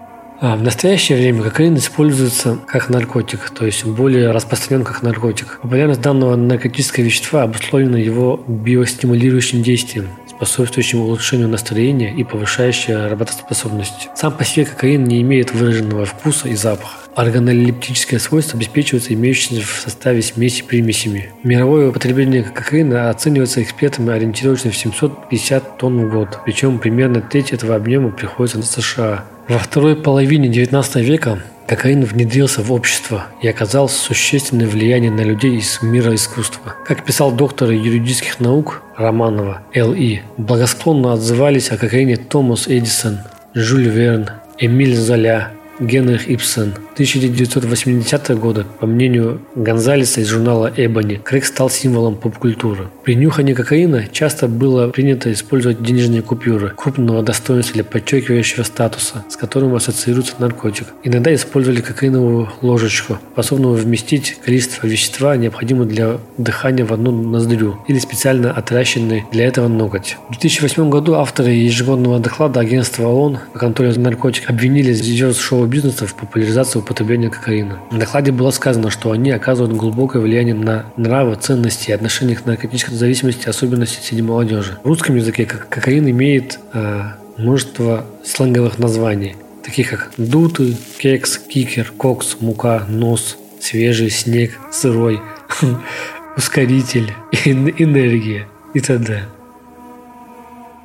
А 0.46 0.56
в 0.56 0.62
настоящее 0.62 1.16
время 1.16 1.42
кокаин 1.42 1.78
используется 1.78 2.58
как 2.66 2.90
наркотик, 2.90 3.48
то 3.48 3.64
есть 3.64 3.86
более 3.86 4.30
распространен 4.30 4.84
как 4.84 5.00
наркотик. 5.00 5.58
Популярность 5.62 6.02
данного 6.02 6.36
наркотического 6.36 7.02
вещества 7.02 7.44
обусловлена 7.44 7.96
его 7.96 8.38
биостимулирующим 8.46 9.62
действием, 9.62 10.08
способствующим 10.36 11.00
улучшению 11.00 11.48
настроения 11.48 12.12
и 12.12 12.24
повышающей 12.24 12.94
работоспособность. 13.08 14.08
Сам 14.14 14.32
по 14.32 14.44
себе 14.44 14.66
кокаин 14.66 15.04
не 15.04 15.20
имеет 15.22 15.52
выраженного 15.52 16.04
вкуса 16.04 16.48
и 16.48 16.54
запаха. 16.54 16.98
Органолептическое 17.14 18.18
свойство 18.18 18.58
обеспечивается 18.58 19.14
имеющимися 19.14 19.64
в 19.64 19.80
составе 19.80 20.20
смеси 20.20 20.64
примесями. 20.64 21.30
Мировое 21.44 21.90
употребление 21.90 22.42
кокаина 22.42 23.08
оценивается 23.10 23.62
экспертами 23.62 24.12
ориентировочно 24.12 24.72
в 24.72 24.76
750 24.76 25.78
тонн 25.78 26.06
в 26.06 26.10
год, 26.10 26.40
причем 26.44 26.80
примерно 26.80 27.20
треть 27.20 27.52
этого 27.52 27.76
объема 27.76 28.10
приходится 28.10 28.58
на 28.58 28.64
США. 28.64 29.24
Во 29.48 29.58
второй 29.58 29.94
половине 29.94 30.48
XIX 30.48 31.02
века 31.02 31.42
кокаин 31.66 32.04
внедрился 32.04 32.62
в 32.62 32.72
общество 32.72 33.26
и 33.42 33.48
оказал 33.48 33.88
существенное 33.88 34.66
влияние 34.66 35.10
на 35.10 35.22
людей 35.22 35.56
из 35.56 35.82
мира 35.82 36.14
искусства. 36.14 36.74
Как 36.86 37.04
писал 37.04 37.32
доктор 37.32 37.70
юридических 37.70 38.40
наук 38.40 38.82
Романова 38.96 39.62
Л.И., 39.74 40.20
благосклонно 40.36 41.12
отзывались 41.12 41.70
о 41.70 41.76
кокаине 41.76 42.16
Томас 42.16 42.68
Эдисон, 42.68 43.20
Жюль 43.54 43.88
Верн, 43.88 44.30
Эмиль 44.58 44.96
Золя, 44.96 45.52
Генрих 45.80 46.28
Ипсен. 46.28 46.74
1980 46.94 48.38
года, 48.38 48.64
по 48.78 48.86
мнению 48.86 49.40
Гонзалеса 49.56 50.20
из 50.20 50.28
журнала 50.28 50.72
«Эбони», 50.76 51.16
крэк 51.16 51.44
стал 51.44 51.68
символом 51.68 52.14
поп-культуры. 52.14 52.88
При 53.02 53.16
нюхании 53.16 53.52
кокаина 53.52 54.06
часто 54.12 54.46
было 54.46 54.88
принято 54.90 55.32
использовать 55.32 55.82
денежные 55.82 56.22
купюры 56.22 56.72
крупного 56.76 57.24
достоинства 57.24 57.74
или 57.74 57.82
подчеркивающего 57.82 58.62
статуса, 58.62 59.24
с 59.28 59.36
которым 59.36 59.74
ассоциируется 59.74 60.34
наркотик. 60.38 60.86
Иногда 61.02 61.34
использовали 61.34 61.80
кокаиновую 61.80 62.48
ложечку, 62.62 63.18
способную 63.32 63.74
вместить 63.74 64.38
количество 64.44 64.86
вещества, 64.86 65.36
необходимого 65.36 65.86
для 65.86 66.18
дыхания 66.38 66.84
в 66.84 66.92
одну 66.92 67.10
ноздрю, 67.10 67.78
или 67.88 67.98
специально 67.98 68.52
отращенный 68.52 69.24
для 69.32 69.46
этого 69.46 69.66
ноготь. 69.66 70.16
В 70.28 70.38
2008 70.38 70.88
году 70.88 71.14
авторы 71.14 71.50
ежегодного 71.50 72.20
доклада 72.20 72.60
агентства 72.60 73.08
ООН 73.08 73.38
по 73.52 73.58
контролю 73.58 73.90
за 73.90 73.98
наркотиками 73.98 74.56
обвинили 74.56 74.92
звезд 74.92 75.40
шоу 75.40 75.64
своего 75.64 75.66
бизнеса 75.66 76.06
в 76.06 76.14
популяризацию 76.14 76.82
употребления 76.84 77.30
кокаина. 77.30 77.80
В 77.90 77.98
докладе 77.98 78.30
было 78.30 78.50
сказано, 78.50 78.90
что 78.90 79.10
они 79.10 79.30
оказывают 79.30 79.76
глубокое 79.76 80.22
влияние 80.22 80.54
на 80.54 80.86
нравы, 80.96 81.36
ценности 81.36 81.90
и 81.90 81.92
отношения 81.92 82.36
к 82.36 82.46
наркотической 82.46 82.96
зависимости, 82.96 83.48
особенности 83.48 84.00
среди 84.00 84.22
молодежи. 84.22 84.78
В 84.84 84.86
русском 84.86 85.16
языке 85.16 85.46
кокаин 85.46 86.08
имеет 86.08 86.60
э, 86.72 87.02
множество 87.36 88.06
сленговых 88.24 88.78
названий, 88.78 89.36
таких 89.64 89.90
как 89.90 90.10
дуты, 90.16 90.76
кекс, 90.98 91.38
кикер, 91.38 91.92
кокс, 91.96 92.36
мука, 92.40 92.84
нос, 92.88 93.36
свежий 93.60 94.10
снег, 94.10 94.58
сырой, 94.72 95.20
ускоритель, 96.36 97.12
энергия 97.32 98.46
и 98.74 98.80
т.д. 98.80 99.24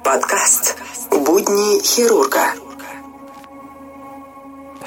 Подкаст 0.04 0.78
«Будни 1.12 1.84
хирурга». 1.84 2.69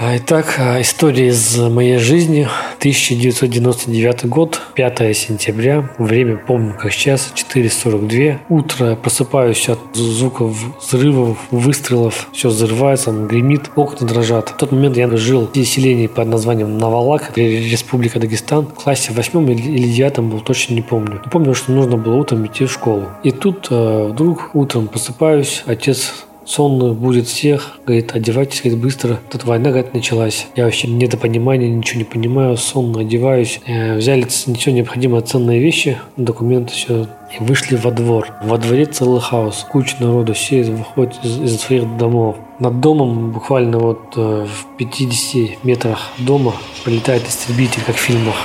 Итак, 0.05 0.57
а, 0.59 0.81
история 0.81 1.29
из 1.29 1.57
моей 1.57 1.99
жизни. 1.99 2.49
1999 2.81 4.25
год, 4.25 4.61
5 4.75 5.15
сентября. 5.15 5.91
Время 5.97 6.39
помню 6.39 6.75
как 6.77 6.93
сейчас, 6.93 7.33
4.42. 7.37 8.39
Утро, 8.49 8.97
просыпаюсь 8.97 9.69
от 9.69 9.79
звуков 9.95 10.57
взрывов, 10.81 11.39
выстрелов. 11.53 12.29
Все 12.33 12.49
взрывается, 12.49 13.13
гремит, 13.13 13.71
окна 13.77 14.09
дрожат. 14.09 14.49
В 14.49 14.57
тот 14.57 14.73
момент 14.73 14.97
я 14.97 15.09
жил 15.17 15.49
в 15.55 15.65
селении 15.65 16.09
под 16.09 16.27
названием 16.27 16.79
Навалак, 16.79 17.37
Республика 17.37 18.19
Дагестан. 18.19 18.67
В 18.67 18.75
классе 18.75 19.13
8 19.13 19.53
или 19.53 19.87
9 19.87 20.19
был, 20.19 20.41
точно 20.41 20.75
не 20.75 20.83
помню. 20.83 21.21
Но 21.25 21.31
помню, 21.31 21.55
что 21.55 21.71
нужно 21.71 21.97
было 21.97 22.17
утром 22.17 22.45
идти 22.45 22.65
в 22.65 22.73
школу. 22.73 23.05
И 23.23 23.31
тут 23.31 23.69
э, 23.71 24.09
вдруг 24.11 24.51
утром 24.55 24.89
просыпаюсь, 24.89 25.63
отец 25.67 26.25
сонную 26.45 26.95
будет 26.95 27.27
всех, 27.27 27.79
говорит, 27.87 28.15
одевайтесь, 28.15 28.63
говорит, 28.63 28.81
быстро. 28.81 29.21
Тут 29.31 29.45
война, 29.45 29.71
говорит, 29.71 29.95
началась. 29.95 30.47
Я 30.57 30.65
вообще 30.65 30.89
недопонимания, 30.89 31.69
ничего 31.69 31.99
не 31.99 32.05
понимаю, 32.05 32.57
сонно 32.57 33.01
одеваюсь. 33.01 33.61
Э, 33.67 33.97
взяли 33.97 34.27
все 34.27 34.73
необходимые 34.73 35.23
ценные 35.23 35.61
вещи, 35.61 35.99
документы, 36.17 36.73
все, 36.73 37.07
и 37.39 37.43
вышли 37.43 37.77
во 37.77 37.91
двор. 37.91 38.29
Во 38.43 38.59
дворе 38.59 38.87
целый 38.87 39.21
хаос, 39.21 39.67
куча 39.69 39.97
народу, 40.01 40.35
все 40.35 40.63
выходят 40.63 41.15
из, 41.23 41.41
из 41.41 41.61
своих 41.61 41.97
домов. 41.97 42.37
Над 42.59 42.81
домом, 42.81 43.33
буквально 43.33 43.79
вот 43.79 44.15
э, 44.17 44.47
в 44.47 44.77
50 44.77 45.65
метрах 45.65 45.99
дома, 46.19 46.55
прилетает 46.85 47.27
истребитель, 47.27 47.83
как 47.85 47.97
в 47.97 47.99
фильмах. 47.99 48.37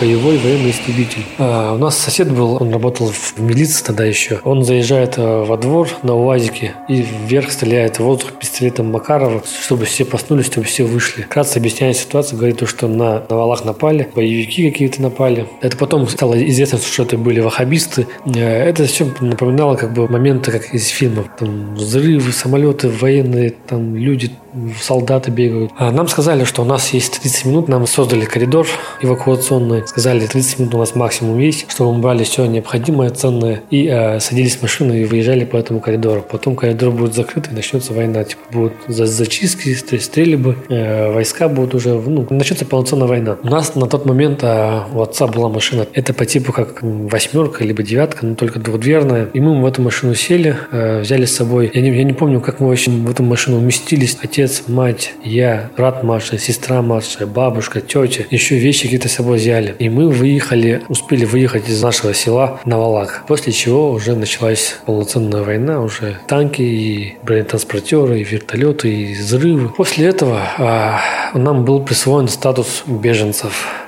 Боевой 0.00 0.38
военный 0.38 0.70
истребитель. 0.70 1.24
А 1.38 1.74
у 1.74 1.78
нас 1.78 1.96
сосед 1.96 2.32
был, 2.32 2.60
он 2.60 2.72
работал 2.72 3.06
в 3.06 3.38
милиции 3.40 3.84
тогда 3.84 4.04
еще. 4.04 4.40
Он 4.44 4.64
заезжает 4.64 5.18
э, 5.18 5.44
во 5.44 5.56
двор 5.56 5.88
на 6.02 6.14
УАЗике 6.16 6.74
и 6.88 7.02
вверх 7.02 7.52
стреляет 7.52 7.98
в 7.98 8.00
воздух 8.00 8.32
пистолетом 8.32 8.90
Макарова, 8.90 9.42
чтобы 9.62 9.84
все 9.84 10.04
проснулись, 10.04 10.46
чтобы 10.46 10.66
все 10.66 10.84
вышли. 10.84 11.22
Кратко 11.22 11.58
объясняет 11.58 11.96
ситуацию, 11.96 12.38
говорит, 12.38 12.66
что 12.68 12.88
на, 12.88 13.24
на 13.28 13.36
валах 13.36 13.64
напали, 13.64 14.08
боевики 14.14 14.68
какие-то 14.70 15.00
напали. 15.02 15.46
Это 15.60 15.76
потом 15.76 16.08
стало 16.08 16.34
известно, 16.48 16.78
что 16.78 17.04
это 17.04 17.18
были 17.18 17.40
ваххабисты. 17.40 18.06
Э, 18.26 18.40
это 18.40 18.84
все 18.84 19.10
напоминало 19.20 19.76
как 19.76 19.92
бы 19.92 20.08
моменты, 20.08 20.50
как 20.50 20.74
из 20.74 20.88
фильмов. 20.88 21.26
Там 21.38 21.74
взрывы, 21.74 22.32
самолеты 22.32 22.88
военные, 22.88 23.50
там 23.50 23.96
люди, 23.96 24.30
солдаты 24.80 25.30
бегают. 25.30 25.72
А 25.76 25.90
нам 25.90 26.08
сказали, 26.08 26.44
что 26.44 26.62
у 26.62 26.64
нас 26.64 26.92
есть 26.92 27.20
30 27.20 27.44
минут, 27.46 27.68
нам 27.68 27.86
создали 27.86 28.24
коридор 28.24 28.66
эвакуационный. 29.02 29.86
Сказали, 29.86 30.26
30 30.26 30.58
минут 30.60 30.74
у 30.74 30.78
нас 30.78 30.94
максимум 30.94 31.38
есть, 31.38 31.70
чтобы 31.70 31.94
мы 31.94 32.00
брали 32.00 32.24
все 32.24 32.46
необходимое, 32.46 33.10
ценное, 33.10 33.62
и 33.70 33.86
э, 33.86 34.20
садились 34.20 34.56
в 34.56 34.62
машину 34.62 34.94
и 34.94 35.04
выезжали 35.04 35.44
по 35.44 35.56
этому 35.56 35.80
коридору. 35.80 36.24
Потом 36.28 36.56
коридор 36.56 36.90
будет 36.90 37.14
закрыт, 37.14 37.48
и 37.50 37.54
начнется 37.54 37.92
война. 37.92 38.24
Типа 38.24 38.42
будут 38.52 38.74
зачистки, 38.88 39.74
стрельбы, 39.74 40.56
э, 40.68 41.12
войска 41.12 41.48
будут 41.48 41.74
уже, 41.74 41.94
ну, 41.94 42.26
начнется 42.30 42.64
полноценная 42.64 43.06
война. 43.06 43.36
У 43.42 43.48
нас 43.48 43.74
на 43.74 43.86
тот 43.86 44.06
момент 44.06 44.40
э, 44.42 44.80
у 44.92 45.00
отца 45.00 45.26
была 45.26 45.48
машина, 45.48 45.86
это 45.92 46.14
по 46.14 46.26
типу 46.26 46.52
как 46.52 46.82
восьмерка, 46.82 47.64
либо 47.64 47.82
девятка, 47.82 48.26
но 48.26 48.34
только 48.34 48.58
двухдверная. 48.58 49.28
И 49.32 49.40
мы 49.40 49.60
в 49.60 49.66
эту 49.66 49.82
машину 49.82 50.14
сели, 50.14 50.56
э, 50.70 51.00
взяли 51.00 51.24
с 51.24 51.34
собой, 51.34 51.70
я 51.72 51.80
не, 51.80 51.90
я 51.90 52.04
не 52.04 52.12
помню, 52.12 52.40
как 52.40 52.60
мы 52.60 52.68
вообще 52.68 52.90
в 52.90 53.10
эту 53.10 53.22
машину 53.22 53.58
уместились. 53.58 54.16
Отец, 54.22 54.43
мать, 54.68 55.12
я, 55.22 55.70
брат 55.76 56.02
младший, 56.02 56.38
сестра 56.38 56.82
младшая, 56.82 57.26
бабушка, 57.26 57.80
тетя. 57.80 58.24
Еще 58.30 58.56
вещи 58.56 58.84
какие-то 58.84 59.08
с 59.08 59.12
собой 59.12 59.38
взяли. 59.38 59.74
И 59.78 59.88
мы 59.88 60.08
выехали, 60.08 60.82
успели 60.88 61.24
выехать 61.24 61.68
из 61.68 61.82
нашего 61.82 62.14
села 62.14 62.60
на 62.64 62.78
Валак. 62.78 63.24
После 63.26 63.52
чего 63.52 63.90
уже 63.90 64.14
началась 64.14 64.76
полноценная 64.86 65.42
война. 65.42 65.80
Уже 65.80 66.18
танки 66.26 66.62
и 66.62 67.16
бронетранспортеры, 67.22 68.20
и 68.20 68.24
вертолеты, 68.24 68.92
и 68.92 69.14
взрывы. 69.14 69.68
После 69.70 70.06
этого 70.06 70.40
а, 70.58 71.00
нам 71.34 71.64
был 71.64 71.82
присвоен 71.82 72.28
статус 72.28 72.84
беженцев 72.86 73.84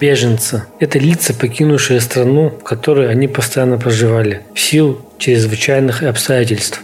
беженцы. 0.00 0.64
Это 0.78 0.98
лица, 0.98 1.34
покинувшие 1.34 2.00
страну, 2.00 2.48
в 2.58 2.64
которой 2.64 3.10
они 3.10 3.28
постоянно 3.28 3.76
проживали, 3.78 4.40
в 4.54 4.60
силу 4.60 5.00
чрезвычайных 5.18 6.02
обстоятельств. 6.02 6.82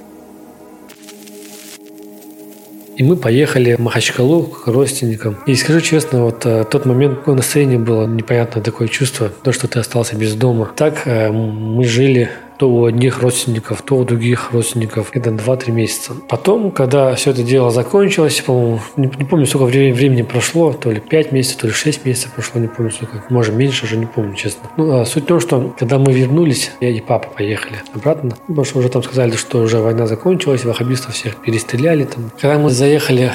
И 2.96 3.02
мы 3.02 3.16
поехали 3.16 3.74
в 3.74 3.78
Махачкалу 3.78 4.44
к 4.44 4.66
родственникам. 4.68 5.36
И 5.46 5.54
скажу 5.54 5.82
честно, 5.82 6.24
вот 6.24 6.46
э, 6.46 6.64
тот 6.64 6.86
момент, 6.86 7.26
настроение 7.26 7.78
было, 7.78 8.06
непонятное 8.06 8.62
такое 8.62 8.88
чувство, 8.88 9.28
то, 9.28 9.52
что 9.52 9.68
ты 9.68 9.78
остался 9.78 10.16
без 10.16 10.34
дома. 10.34 10.70
Так 10.74 11.02
э, 11.04 11.30
мы 11.30 11.84
жили 11.84 12.30
то 12.58 12.70
у 12.70 12.84
одних 12.84 13.22
родственников, 13.22 13.82
то 13.82 13.96
у 13.96 14.04
других 14.04 14.52
родственников. 14.52 15.10
Это 15.12 15.30
2-3 15.30 15.72
месяца. 15.72 16.12
Потом, 16.28 16.70
когда 16.70 17.14
все 17.14 17.30
это 17.30 17.42
дело 17.42 17.70
закончилось, 17.70 18.42
по-моему, 18.44 18.80
не, 18.96 19.06
не 19.06 19.24
помню, 19.24 19.46
сколько 19.46 19.64
времени, 19.66 20.22
прошло, 20.22 20.72
то 20.72 20.90
ли 20.90 21.00
5 21.00 21.32
месяцев, 21.32 21.58
то 21.58 21.66
ли 21.66 21.72
6 21.72 22.04
месяцев 22.04 22.32
прошло, 22.32 22.60
не 22.60 22.68
помню 22.68 22.90
сколько. 22.90 23.22
Может, 23.28 23.54
меньше 23.54 23.84
уже, 23.84 23.96
не 23.96 24.06
помню, 24.06 24.34
честно. 24.34 24.70
Ну, 24.76 25.00
а 25.00 25.04
суть 25.04 25.24
в 25.24 25.26
том, 25.26 25.40
что 25.40 25.74
когда 25.78 25.98
мы 25.98 26.12
вернулись, 26.12 26.72
я 26.80 26.90
и 26.90 27.00
папа 27.00 27.28
поехали 27.28 27.82
обратно, 27.94 28.36
потому 28.46 28.64
что 28.64 28.78
уже 28.78 28.88
там 28.88 29.02
сказали, 29.02 29.36
что 29.36 29.58
уже 29.58 29.78
война 29.78 30.06
закончилась, 30.06 30.64
ваххабистов 30.64 31.14
всех 31.14 31.36
перестреляли. 31.36 32.04
Там. 32.04 32.30
Когда 32.40 32.58
мы 32.58 32.70
заехали 32.70 33.32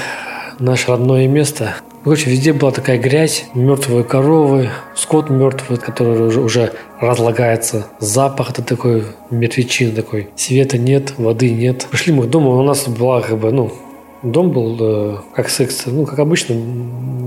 наше 0.62 0.92
родное 0.92 1.28
место, 1.28 1.76
Короче, 2.04 2.32
везде 2.32 2.52
была 2.52 2.72
такая 2.72 2.98
грязь, 2.98 3.46
мертвые 3.54 4.04
коровы, 4.04 4.72
скот 4.96 5.30
мертвый, 5.30 5.78
который 5.78 6.20
уже, 6.30 6.42
уже 6.42 6.74
разлагается, 7.00 7.86
запах 8.00 8.50
это 8.50 8.64
такой, 8.64 9.04
мертвечин 9.30 9.94
такой, 9.94 10.30
света 10.36 10.80
нет, 10.80 11.14
воды 11.20 11.52
нет. 11.52 11.86
Пришли 11.92 12.12
мы 12.12 12.24
к 12.24 12.30
дому, 12.32 12.58
у 12.58 12.64
нас 12.64 12.88
была 12.88 13.22
как 13.22 13.38
бы, 13.38 13.52
ну, 13.52 13.72
Дом 14.24 14.52
был 14.52 14.78
э, 14.80 15.18
как 15.34 15.50
секс, 15.50 15.84
ну, 15.88 16.06
как 16.06 16.20
обычно, 16.20 16.56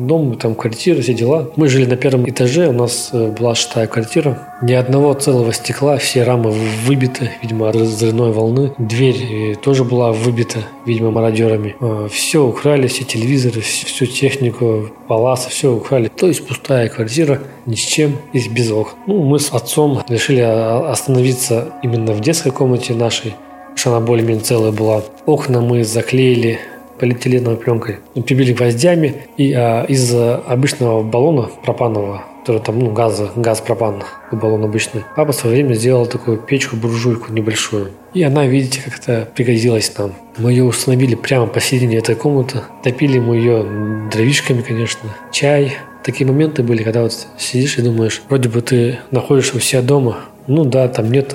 дом, 0.07 0.37
там 0.37 0.55
квартира, 0.55 1.01
все 1.01 1.13
дела. 1.13 1.51
Мы 1.57 1.69
жили 1.69 1.87
на 1.87 1.97
первом 1.97 2.29
этаже, 2.29 2.69
у 2.69 2.73
нас 2.73 3.11
э, 3.13 3.33
была 3.33 3.57
шестая 3.57 3.89
квартира. 3.89 4.39
Ни 4.63 4.75
одного 4.75 5.13
целого 5.15 5.53
стекла, 5.53 5.97
все 5.97 6.23
рамы 6.23 6.53
выбиты, 6.87 7.33
видимо, 7.43 7.69
от 7.69 7.75
взрывной 7.75 8.31
волны. 8.31 8.73
Дверь 8.79 9.17
э, 9.17 9.55
тоже 9.57 9.83
была 9.83 10.13
выбита, 10.13 10.61
видимо, 10.87 11.11
мародерами. 11.11 11.75
Все 12.11 12.45
украли, 12.47 12.87
все 12.87 13.03
телевизоры, 13.03 13.61
всю 13.61 14.07
технику, 14.07 14.91
паласы, 15.09 15.51
все 15.51 15.75
украли. 15.75 16.09
То 16.09 16.29
есть 16.29 16.47
пустая 16.47 16.89
квартира, 16.89 17.41
ни 17.67 17.75
с 17.75 17.81
чем 17.81 18.19
и 18.33 18.49
без 18.49 18.71
окон. 18.71 18.95
Ну, 19.09 19.25
мы 19.25 19.41
с 19.41 19.51
отцом 19.53 20.03
решили 20.09 20.41
остановиться 20.41 21.73
именно 21.83 22.13
в 22.13 22.21
детской 22.21 22.53
комнате 22.53 22.95
нашей, 22.95 23.35
что 23.75 23.91
она 23.91 24.07
более-менее 24.07 24.45
целая 24.45 24.71
была. 24.71 25.03
Окна 25.27 25.61
мы 25.61 25.83
заклеили 25.83 26.61
полиэтиленовой 27.05 27.59
пленкой, 27.59 27.97
прибили 28.15 28.55
гвоздями, 28.55 29.27
и 29.37 29.53
а, 29.53 29.85
из 29.85 30.15
обычного 30.15 31.03
баллона 31.03 31.51
пропанового, 31.63 32.23
который 32.41 32.63
там, 32.63 32.79
ну, 32.79 32.93
газа, 32.93 33.31
газ 33.37 33.61
пропан, 33.61 34.03
баллон 34.33 34.65
обычный, 34.65 35.05
папа 35.15 35.33
в 35.33 35.35
свое 35.35 35.57
время 35.57 35.75
сделал 35.75 36.07
такую 36.07 36.39
печку-буржуйку 36.39 37.31
небольшую. 37.33 37.91
И 38.15 38.23
она, 38.23 38.47
видите, 38.47 38.81
как-то 38.83 39.29
пригодилась 39.35 39.93
нам. 39.99 40.15
Мы 40.39 40.53
ее 40.53 40.65
установили 40.65 41.15
прямо 41.15 41.47
посередине 41.47 41.99
этой 41.99 42.15
комнаты. 42.15 42.61
Топили 42.83 43.19
мы 43.19 43.37
ее 43.37 44.09
дровишками, 44.11 44.63
конечно. 44.63 45.11
Чай. 45.33 45.75
Такие 46.05 46.27
моменты 46.27 46.63
были, 46.63 46.83
когда 46.83 47.03
вот 47.03 47.27
сидишь 47.39 47.79
и 47.79 47.83
думаешь, 47.83 48.23
вроде 48.29 48.49
бы 48.49 48.61
ты 48.61 48.99
находишься 49.11 49.57
у 49.57 49.61
себя 49.61 49.83
дома. 49.83 50.19
Ну 50.47 50.65
да, 50.65 50.89
там 50.89 51.11
нет 51.11 51.35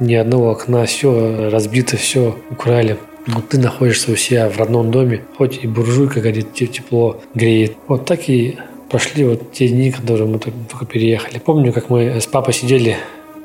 ни 0.00 0.14
одного 0.14 0.50
окна, 0.50 0.86
все 0.86 1.50
разбито, 1.50 1.96
все 1.96 2.36
украли 2.50 2.96
но 3.26 3.40
ты 3.40 3.58
находишься 3.58 4.12
у 4.12 4.16
себя 4.16 4.48
в 4.48 4.56
родном 4.58 4.90
доме, 4.90 5.22
хоть 5.36 5.62
и 5.62 5.66
буржуйка 5.66 6.20
горит, 6.20 6.54
тепло 6.54 7.20
греет. 7.34 7.76
Вот 7.88 8.04
так 8.04 8.28
и 8.28 8.58
прошли 8.90 9.24
вот 9.24 9.52
те 9.52 9.68
дни, 9.68 9.90
которые 9.90 10.28
мы 10.28 10.38
только 10.38 10.86
переехали. 10.86 11.38
Помню, 11.38 11.72
как 11.72 11.90
мы 11.90 12.20
с 12.20 12.26
папой 12.26 12.54
сидели 12.54 12.96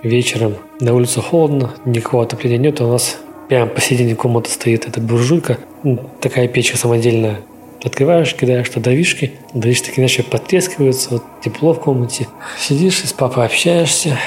вечером, 0.03 0.55
на 0.79 0.93
улице 0.93 1.21
холодно, 1.21 1.73
никакого 1.85 2.23
отопления 2.23 2.57
нет, 2.57 2.81
у 2.81 2.87
нас 2.87 3.17
прямо 3.47 3.67
посередине 3.67 4.15
комнаты 4.15 4.49
стоит 4.51 4.87
эта 4.87 5.01
буржуйка, 5.01 5.57
ну, 5.83 5.99
такая 6.21 6.47
печка 6.47 6.77
самодельная. 6.77 7.41
Открываешь, 7.83 8.35
кидаешь 8.35 8.69
туда 8.69 8.91
вишки, 8.91 9.33
дровишки 9.53 9.87
такие 9.87 10.03
начали 10.03 10.23
потрескиваются, 10.23 11.11
вот 11.11 11.23
тепло 11.43 11.73
в 11.73 11.79
комнате. 11.79 12.27
Сидишь 12.59 13.01
и 13.03 13.07
с 13.07 13.13
папой 13.13 13.45
общаешься, 13.45 14.17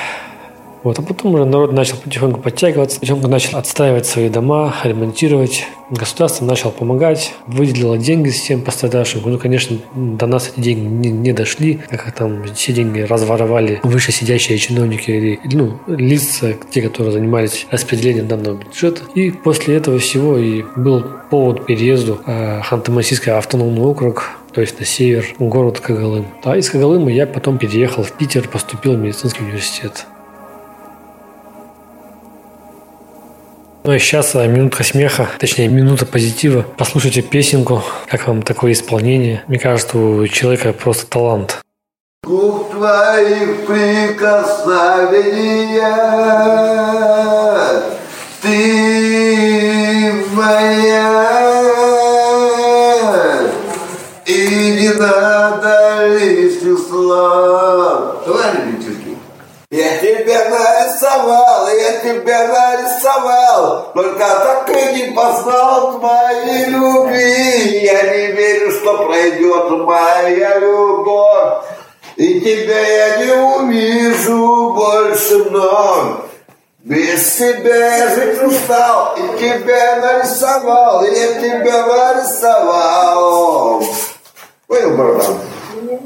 Вот, 0.82 0.98
а 0.98 1.02
потом 1.02 1.34
уже 1.34 1.44
народ 1.44 1.72
начал 1.72 1.96
потихоньку 1.96 2.40
подтягиваться, 2.40 2.98
потихоньку 3.00 3.28
начал 3.28 3.58
отстаивать 3.58 4.06
свои 4.06 4.28
дома, 4.28 4.74
ремонтировать. 4.82 5.64
Государство 5.90 6.44
начало 6.44 6.70
помогать, 6.70 7.34
выделило 7.46 7.98
деньги 7.98 8.30
всем 8.30 8.62
пострадавшим. 8.62 9.22
Ну, 9.24 9.38
конечно, 9.38 9.76
до 9.94 10.26
нас 10.26 10.48
эти 10.48 10.60
деньги 10.60 10.86
не, 10.86 11.10
не 11.10 11.32
дошли, 11.32 11.80
как 11.88 12.10
там 12.12 12.44
все 12.54 12.72
деньги 12.72 13.00
разворовали 13.00 13.80
выше 13.82 14.10
сидящие 14.10 14.58
чиновники 14.58 15.10
или 15.10 15.40
ну, 15.52 15.78
лица, 15.86 16.54
те, 16.70 16.82
которые 16.82 17.12
занимались 17.12 17.66
распределением 17.70 18.26
данного 18.26 18.56
бюджета. 18.56 19.02
И 19.14 19.30
после 19.30 19.76
этого 19.76 19.98
всего 19.98 20.38
и 20.38 20.64
был 20.76 21.04
повод 21.30 21.66
переезду 21.66 22.20
э, 22.26 22.60
Ханты-Мансийский 22.62 23.32
автономный 23.32 23.82
округ 23.82 24.38
то 24.52 24.60
есть 24.60 24.78
на 24.78 24.84
север, 24.84 25.24
город 25.38 25.80
Кагалым. 25.80 26.26
А 26.44 26.56
из 26.56 26.68
Кагалыма 26.68 27.10
я 27.10 27.26
потом 27.26 27.56
переехал 27.56 28.02
в 28.02 28.12
Питер, 28.12 28.48
поступил 28.48 28.94
в 28.94 28.98
медицинский 28.98 29.44
университет. 29.44 30.06
Ну 33.84 33.92
и 33.92 33.98
сейчас 33.98 34.36
а, 34.36 34.46
минутка 34.46 34.84
смеха, 34.84 35.28
точнее 35.40 35.66
минута 35.66 36.06
позитива. 36.06 36.64
Послушайте 36.78 37.20
песенку, 37.20 37.82
как 38.08 38.28
вам 38.28 38.42
такое 38.42 38.72
исполнение. 38.72 39.42
Мне 39.48 39.58
кажется, 39.58 39.98
у 39.98 40.24
человека 40.28 40.72
просто 40.72 41.06
талант. 41.06 41.60
Губ 42.24 42.70
твоих 42.70 43.66
прикосновения 43.66 44.22
Ты 48.40 50.12
моя 50.32 51.42
И 54.24 54.78
не 54.80 54.94
надо 54.96 56.16
лишних 56.16 56.78
слов 56.78 58.24
Товарищи 58.24 58.81
я 59.72 59.96
тебя 59.96 60.50
нарисовал, 60.50 61.66
я 61.66 61.98
тебя 62.00 62.46
нарисовал, 62.46 63.90
только 63.94 64.18
так 64.18 64.68
и 64.68 64.92
не 64.96 65.12
познал 65.12 65.98
твоей 65.98 66.66
любви. 66.66 67.80
Я 67.82 68.02
не 68.02 68.32
верю, 68.32 68.70
что 68.70 69.06
пройдет 69.06 69.70
моя 69.70 70.58
любовь, 70.58 71.64
и 72.16 72.40
тебя 72.42 72.80
я 72.80 73.24
не 73.24 73.32
увижу 73.32 74.74
больше 74.74 75.38
вновь. 75.44 76.18
Без 76.80 77.32
тебя 77.36 77.96
я 77.96 78.14
жить 78.14 78.42
устал, 78.42 79.16
и 79.16 79.38
тебя 79.38 79.96
нарисовал, 79.96 81.02
и 81.02 81.14
я 81.18 81.40
тебя 81.40 81.86
нарисовал. 81.86 83.82
Понял, 84.66 84.96
братан? 84.98 85.51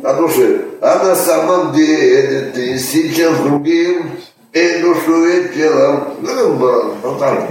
На 0.03 0.15
душе. 0.15 0.65
А 0.81 1.05
на 1.05 1.15
самом 1.15 1.73
деле 1.73 2.53
ты 2.55 2.79
сейчас 2.79 3.39
другим 3.41 4.11
и 4.53 4.79
душу, 4.81 5.27
и 5.27 5.49
телом. 5.55 6.17
Ну, 6.21 7.17
так, 7.19 7.51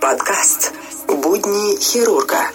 Подкаст 0.00 0.72
«Будни 1.08 1.76
хирурга». 1.80 2.53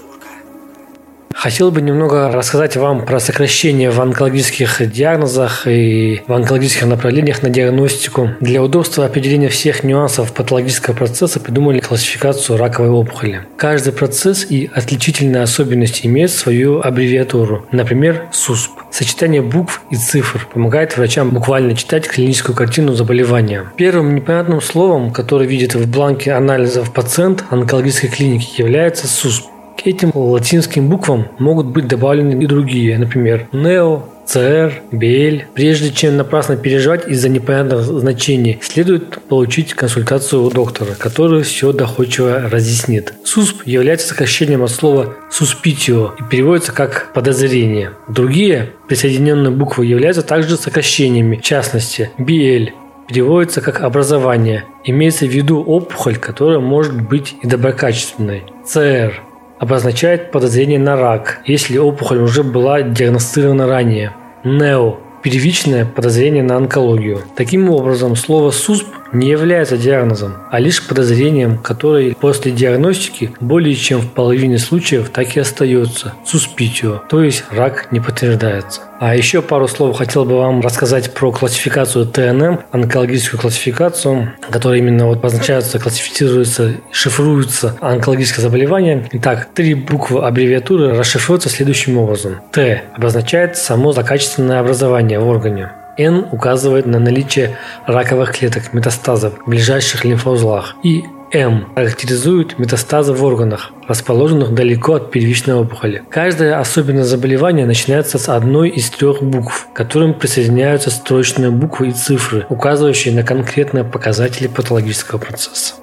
Хотел 1.40 1.72
бы 1.72 1.82
немного 1.82 2.30
рассказать 2.34 2.76
вам 2.76 3.06
про 3.06 3.22
сокращение 3.22 3.92
в 3.92 4.02
онкологических 4.02 4.92
диагнозах 4.92 5.68
и 5.68 6.22
в 6.28 6.34
онкологических 6.34 6.86
направлениях 6.86 7.42
на 7.44 7.50
диагностику. 7.50 8.32
Для 8.42 8.62
удобства 8.62 9.06
определения 9.06 9.48
всех 9.48 9.86
нюансов 9.86 10.34
патологического 10.34 10.96
процесса 10.96 11.40
придумали 11.40 11.80
классификацию 11.80 12.58
раковой 12.58 12.90
опухоли. 12.90 13.46
Каждый 13.56 13.94
процесс 13.94 14.48
и 14.50 14.70
отличительные 14.76 15.44
особенности 15.44 16.08
имеют 16.08 16.32
свою 16.32 16.82
аббревиатуру, 16.82 17.66
например, 17.72 18.28
СУСП. 18.34 18.72
Сочетание 18.92 19.42
букв 19.42 19.82
и 19.92 19.96
цифр 19.96 20.46
помогает 20.54 20.98
врачам 20.98 21.30
буквально 21.30 21.74
читать 21.74 22.06
клиническую 22.06 22.54
картину 22.54 22.96
заболевания. 22.96 23.72
Первым 23.78 24.14
непонятным 24.14 24.60
словом, 24.60 25.12
которое 25.12 25.48
видит 25.48 25.74
в 25.74 25.90
бланке 25.90 26.34
анализов 26.34 26.92
пациент 26.92 27.46
онкологической 27.50 28.10
клиники, 28.10 28.60
является 28.60 29.08
СУСП. 29.08 29.46
К 29.80 29.88
этим 29.88 30.12
латинским 30.14 30.90
буквам 30.90 31.30
могут 31.40 31.68
быть 31.68 31.88
добавлены 31.88 32.44
и 32.44 32.48
другие, 32.48 32.98
например, 32.98 33.48
NEO, 33.54 34.02
CR, 34.28 34.74
BL. 34.92 35.44
Прежде 35.54 35.94
чем 35.94 36.18
напрасно 36.18 36.58
переживать 36.58 37.08
из-за 37.08 37.30
непонятных 37.30 37.84
значений, 37.84 38.60
следует 38.62 39.22
получить 39.30 39.74
консультацию 39.76 40.44
у 40.44 40.50
доктора, 40.50 40.96
который 41.00 41.44
все 41.44 41.72
доходчиво 41.72 42.50
разъяснит. 42.50 43.14
СУСП 43.24 43.66
является 43.66 44.10
сокращением 44.10 44.64
от 44.64 44.72
слова 44.72 45.16
«суспитио» 45.32 46.14
и 46.20 46.24
переводится 46.30 46.74
как 46.74 47.14
«подозрение». 47.14 47.92
Другие 48.10 48.74
присоединенные 48.90 49.52
буквы 49.52 49.86
являются 49.86 50.24
также 50.24 50.58
сокращениями, 50.58 51.38
в 51.38 51.42
частности, 51.42 52.12
BL 52.20 52.72
переводится 53.08 53.62
как 53.62 53.82
«образование». 53.82 54.66
Имеется 54.84 55.26
в 55.26 55.30
виду 55.30 55.62
опухоль, 55.62 56.18
которая 56.18 56.60
может 56.60 57.00
быть 57.02 57.36
и 57.42 57.48
доброкачественной. 57.48 58.44
CR 58.66 59.14
обозначает 59.60 60.32
подозрение 60.32 60.80
на 60.80 60.96
рак, 60.96 61.42
если 61.46 61.78
опухоль 61.78 62.20
уже 62.20 62.44
была 62.44 62.82
диагностирована 62.82 63.68
ранее. 63.68 64.14
Нео– 64.44 64.98
первичное 65.22 65.86
подозрение 65.86 66.44
на 66.44 66.56
онкологию. 66.56 67.22
Таким 67.36 67.70
образом, 67.70 68.16
слово 68.16 68.52
«СУСП» 68.52 68.88
не 69.14 69.30
является 69.30 69.78
диагнозом, 69.78 70.36
а 70.52 70.60
лишь 70.60 70.86
подозрением, 70.86 71.58
которое 71.58 72.14
после 72.14 72.52
диагностики 72.52 73.32
более 73.40 73.76
чем 73.76 74.02
в 74.02 74.12
половине 74.12 74.58
случаев 74.58 75.10
так 75.10 75.36
и 75.36 75.40
остается– 75.40 76.14
суспитио, 76.26 77.02
то 77.10 77.24
есть 77.24 77.44
рак 77.52 77.92
не 77.92 78.00
подтверждается. 78.00 78.82
А 79.00 79.16
еще 79.16 79.42
пару 79.42 79.68
слов 79.70 79.98
хотел 79.98 80.26
бы 80.26 80.38
вам 80.38 80.60
рассказать 80.60 81.14
про 81.14 81.32
классификацию 81.32 82.06
ТНМ, 82.06 82.60
онкологическую 82.72 83.40
классификацию, 83.40 84.34
которая 84.50 84.80
именно 84.80 85.06
вот 85.06 85.20
обозначается, 85.20 85.80
классифицируется, 85.80 86.76
шифруется 86.92 87.78
онкологическое 87.80 88.44
заболевание. 88.44 89.08
Итак, 89.14 89.50
три 89.54 89.74
буквы 89.74 90.26
аббревиатуры 90.26 90.98
расшифруются 90.98 91.48
следующим 91.48 91.98
образом. 91.98 92.42
Т 92.52 92.84
обозначает 92.94 93.56
само 93.56 93.94
злокачественное 93.94 94.60
образование 94.60 95.20
в 95.20 95.28
органе. 95.28 95.72
N 96.00 96.28
указывает 96.32 96.86
на 96.86 97.00
наличие 97.00 97.58
раковых 97.86 98.32
клеток 98.38 98.74
метастазов 98.74 99.34
в 99.46 99.50
ближайших 99.50 100.06
лимфоузлах. 100.06 100.76
И 100.82 101.04
М 101.32 101.68
характеризует 101.76 102.58
метастазы 102.58 103.14
в 103.14 103.24
органах, 103.24 103.72
расположенных 103.88 104.54
далеко 104.56 104.96
от 104.96 105.12
первичной 105.12 105.56
опухоли. 105.56 106.02
Каждое 106.10 106.60
особенное 106.60 107.04
заболевание 107.04 107.68
начинается 107.68 108.18
с 108.18 108.30
одной 108.30 108.70
из 108.70 108.90
трех 108.90 109.22
букв, 109.22 109.68
к 109.72 109.76
которым 109.76 110.16
присоединяются 110.16 110.90
строчные 110.90 111.52
буквы 111.52 111.90
и 111.90 111.92
цифры, 111.92 112.46
указывающие 112.50 113.14
на 113.14 113.24
конкретные 113.24 113.84
показатели 113.84 114.48
патологического 114.48 115.20
процесса. 115.20 115.76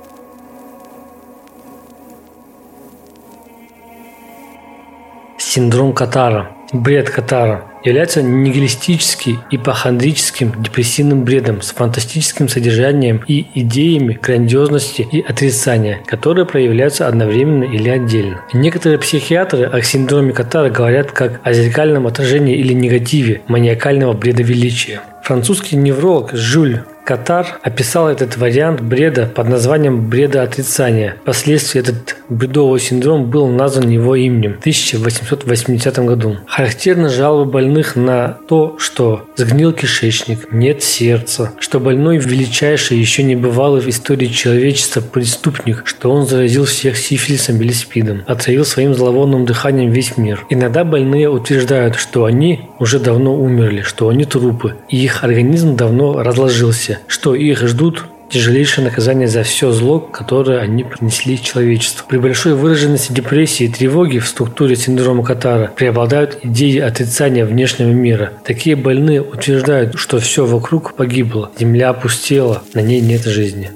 Синдром 5.38 5.92
Катара. 5.92 6.50
Бред 6.72 7.08
Катара 7.10 7.64
является 7.86 8.22
нигилистическим, 8.22 9.40
ипохондрическим, 9.50 10.62
депрессивным 10.62 11.24
бредом 11.24 11.62
с 11.62 11.70
фантастическим 11.70 12.48
содержанием 12.48 13.22
и 13.26 13.46
идеями 13.54 14.18
грандиозности 14.20 15.06
и 15.10 15.20
отрицания, 15.20 16.00
которые 16.06 16.46
проявляются 16.46 17.06
одновременно 17.06 17.64
или 17.64 17.88
отдельно. 17.88 18.42
Некоторые 18.52 18.98
психиатры 18.98 19.64
о 19.64 19.80
синдроме 19.82 20.32
Катара 20.32 20.68
говорят 20.68 21.12
как 21.12 21.40
о 21.44 21.52
зеркальном 21.52 22.06
отражении 22.06 22.56
или 22.56 22.72
негативе 22.72 23.42
маниакального 23.46 24.12
бреда 24.12 24.42
величия. 24.42 25.00
Французский 25.22 25.76
невролог 25.76 26.32
Жюль 26.34 26.82
Катар 27.06 27.60
описал 27.62 28.08
этот 28.08 28.36
вариант 28.36 28.80
бреда 28.80 29.30
под 29.32 29.48
названием 29.48 30.10
бреда 30.10 30.42
отрицания. 30.42 31.14
Впоследствии 31.22 31.80
этот 31.80 32.16
бредовый 32.28 32.80
синдром 32.80 33.30
был 33.30 33.46
назван 33.46 33.88
его 33.88 34.16
именем 34.16 34.54
в 34.54 34.58
1880 34.58 35.98
году. 36.00 36.38
Характерны 36.48 37.08
жалобы 37.08 37.48
больных 37.48 37.94
на 37.94 38.38
то, 38.48 38.74
что 38.78 39.24
сгнил 39.36 39.72
кишечник, 39.72 40.52
нет 40.52 40.82
сердца, 40.82 41.52
что 41.60 41.78
больной 41.78 42.18
величайший 42.18 42.98
еще 42.98 43.22
не 43.22 43.36
бывалый 43.36 43.80
в 43.80 43.88
истории 43.88 44.26
человечества 44.26 45.00
преступник, 45.00 45.82
что 45.84 46.10
он 46.10 46.26
заразил 46.26 46.64
всех 46.64 46.96
сифилисом 46.96 47.60
или 47.62 47.70
спидом, 47.70 48.24
отравил 48.26 48.64
своим 48.64 48.94
зловонным 48.94 49.46
дыханием 49.46 49.92
весь 49.92 50.16
мир. 50.16 50.44
Иногда 50.50 50.82
больные 50.82 51.30
утверждают, 51.30 51.94
что 51.94 52.24
они 52.24 52.62
уже 52.80 52.98
давно 52.98 53.36
умерли, 53.36 53.82
что 53.82 54.08
они 54.08 54.24
трупы, 54.24 54.74
и 54.88 54.96
их 54.96 55.22
организм 55.22 55.76
давно 55.76 56.20
разложился, 56.20 56.95
что 57.06 57.34
их 57.34 57.66
ждут 57.66 58.04
тяжелейшее 58.30 58.84
наказание 58.84 59.28
за 59.28 59.42
все 59.42 59.70
зло, 59.70 60.00
которое 60.00 60.60
они 60.60 60.84
принесли 60.84 61.40
человечеству. 61.40 62.06
При 62.08 62.18
большой 62.18 62.54
выраженности 62.54 63.12
депрессии 63.12 63.64
и 63.64 63.72
тревоги 63.72 64.18
в 64.18 64.26
структуре 64.26 64.76
синдрома 64.76 65.24
Катара 65.24 65.68
преобладают 65.68 66.38
идеи 66.42 66.78
отрицания 66.78 67.44
внешнего 67.44 67.90
мира. 67.90 68.32
Такие 68.44 68.76
больные 68.76 69.22
утверждают, 69.22 69.98
что 69.98 70.18
все 70.18 70.44
вокруг 70.44 70.94
погибло, 70.94 71.50
земля 71.58 71.90
опустела, 71.90 72.62
на 72.74 72.80
ней 72.80 73.00
нет 73.00 73.24
жизни. 73.24 73.70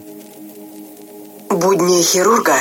Будни 1.48 2.02
хирурга 2.02 2.54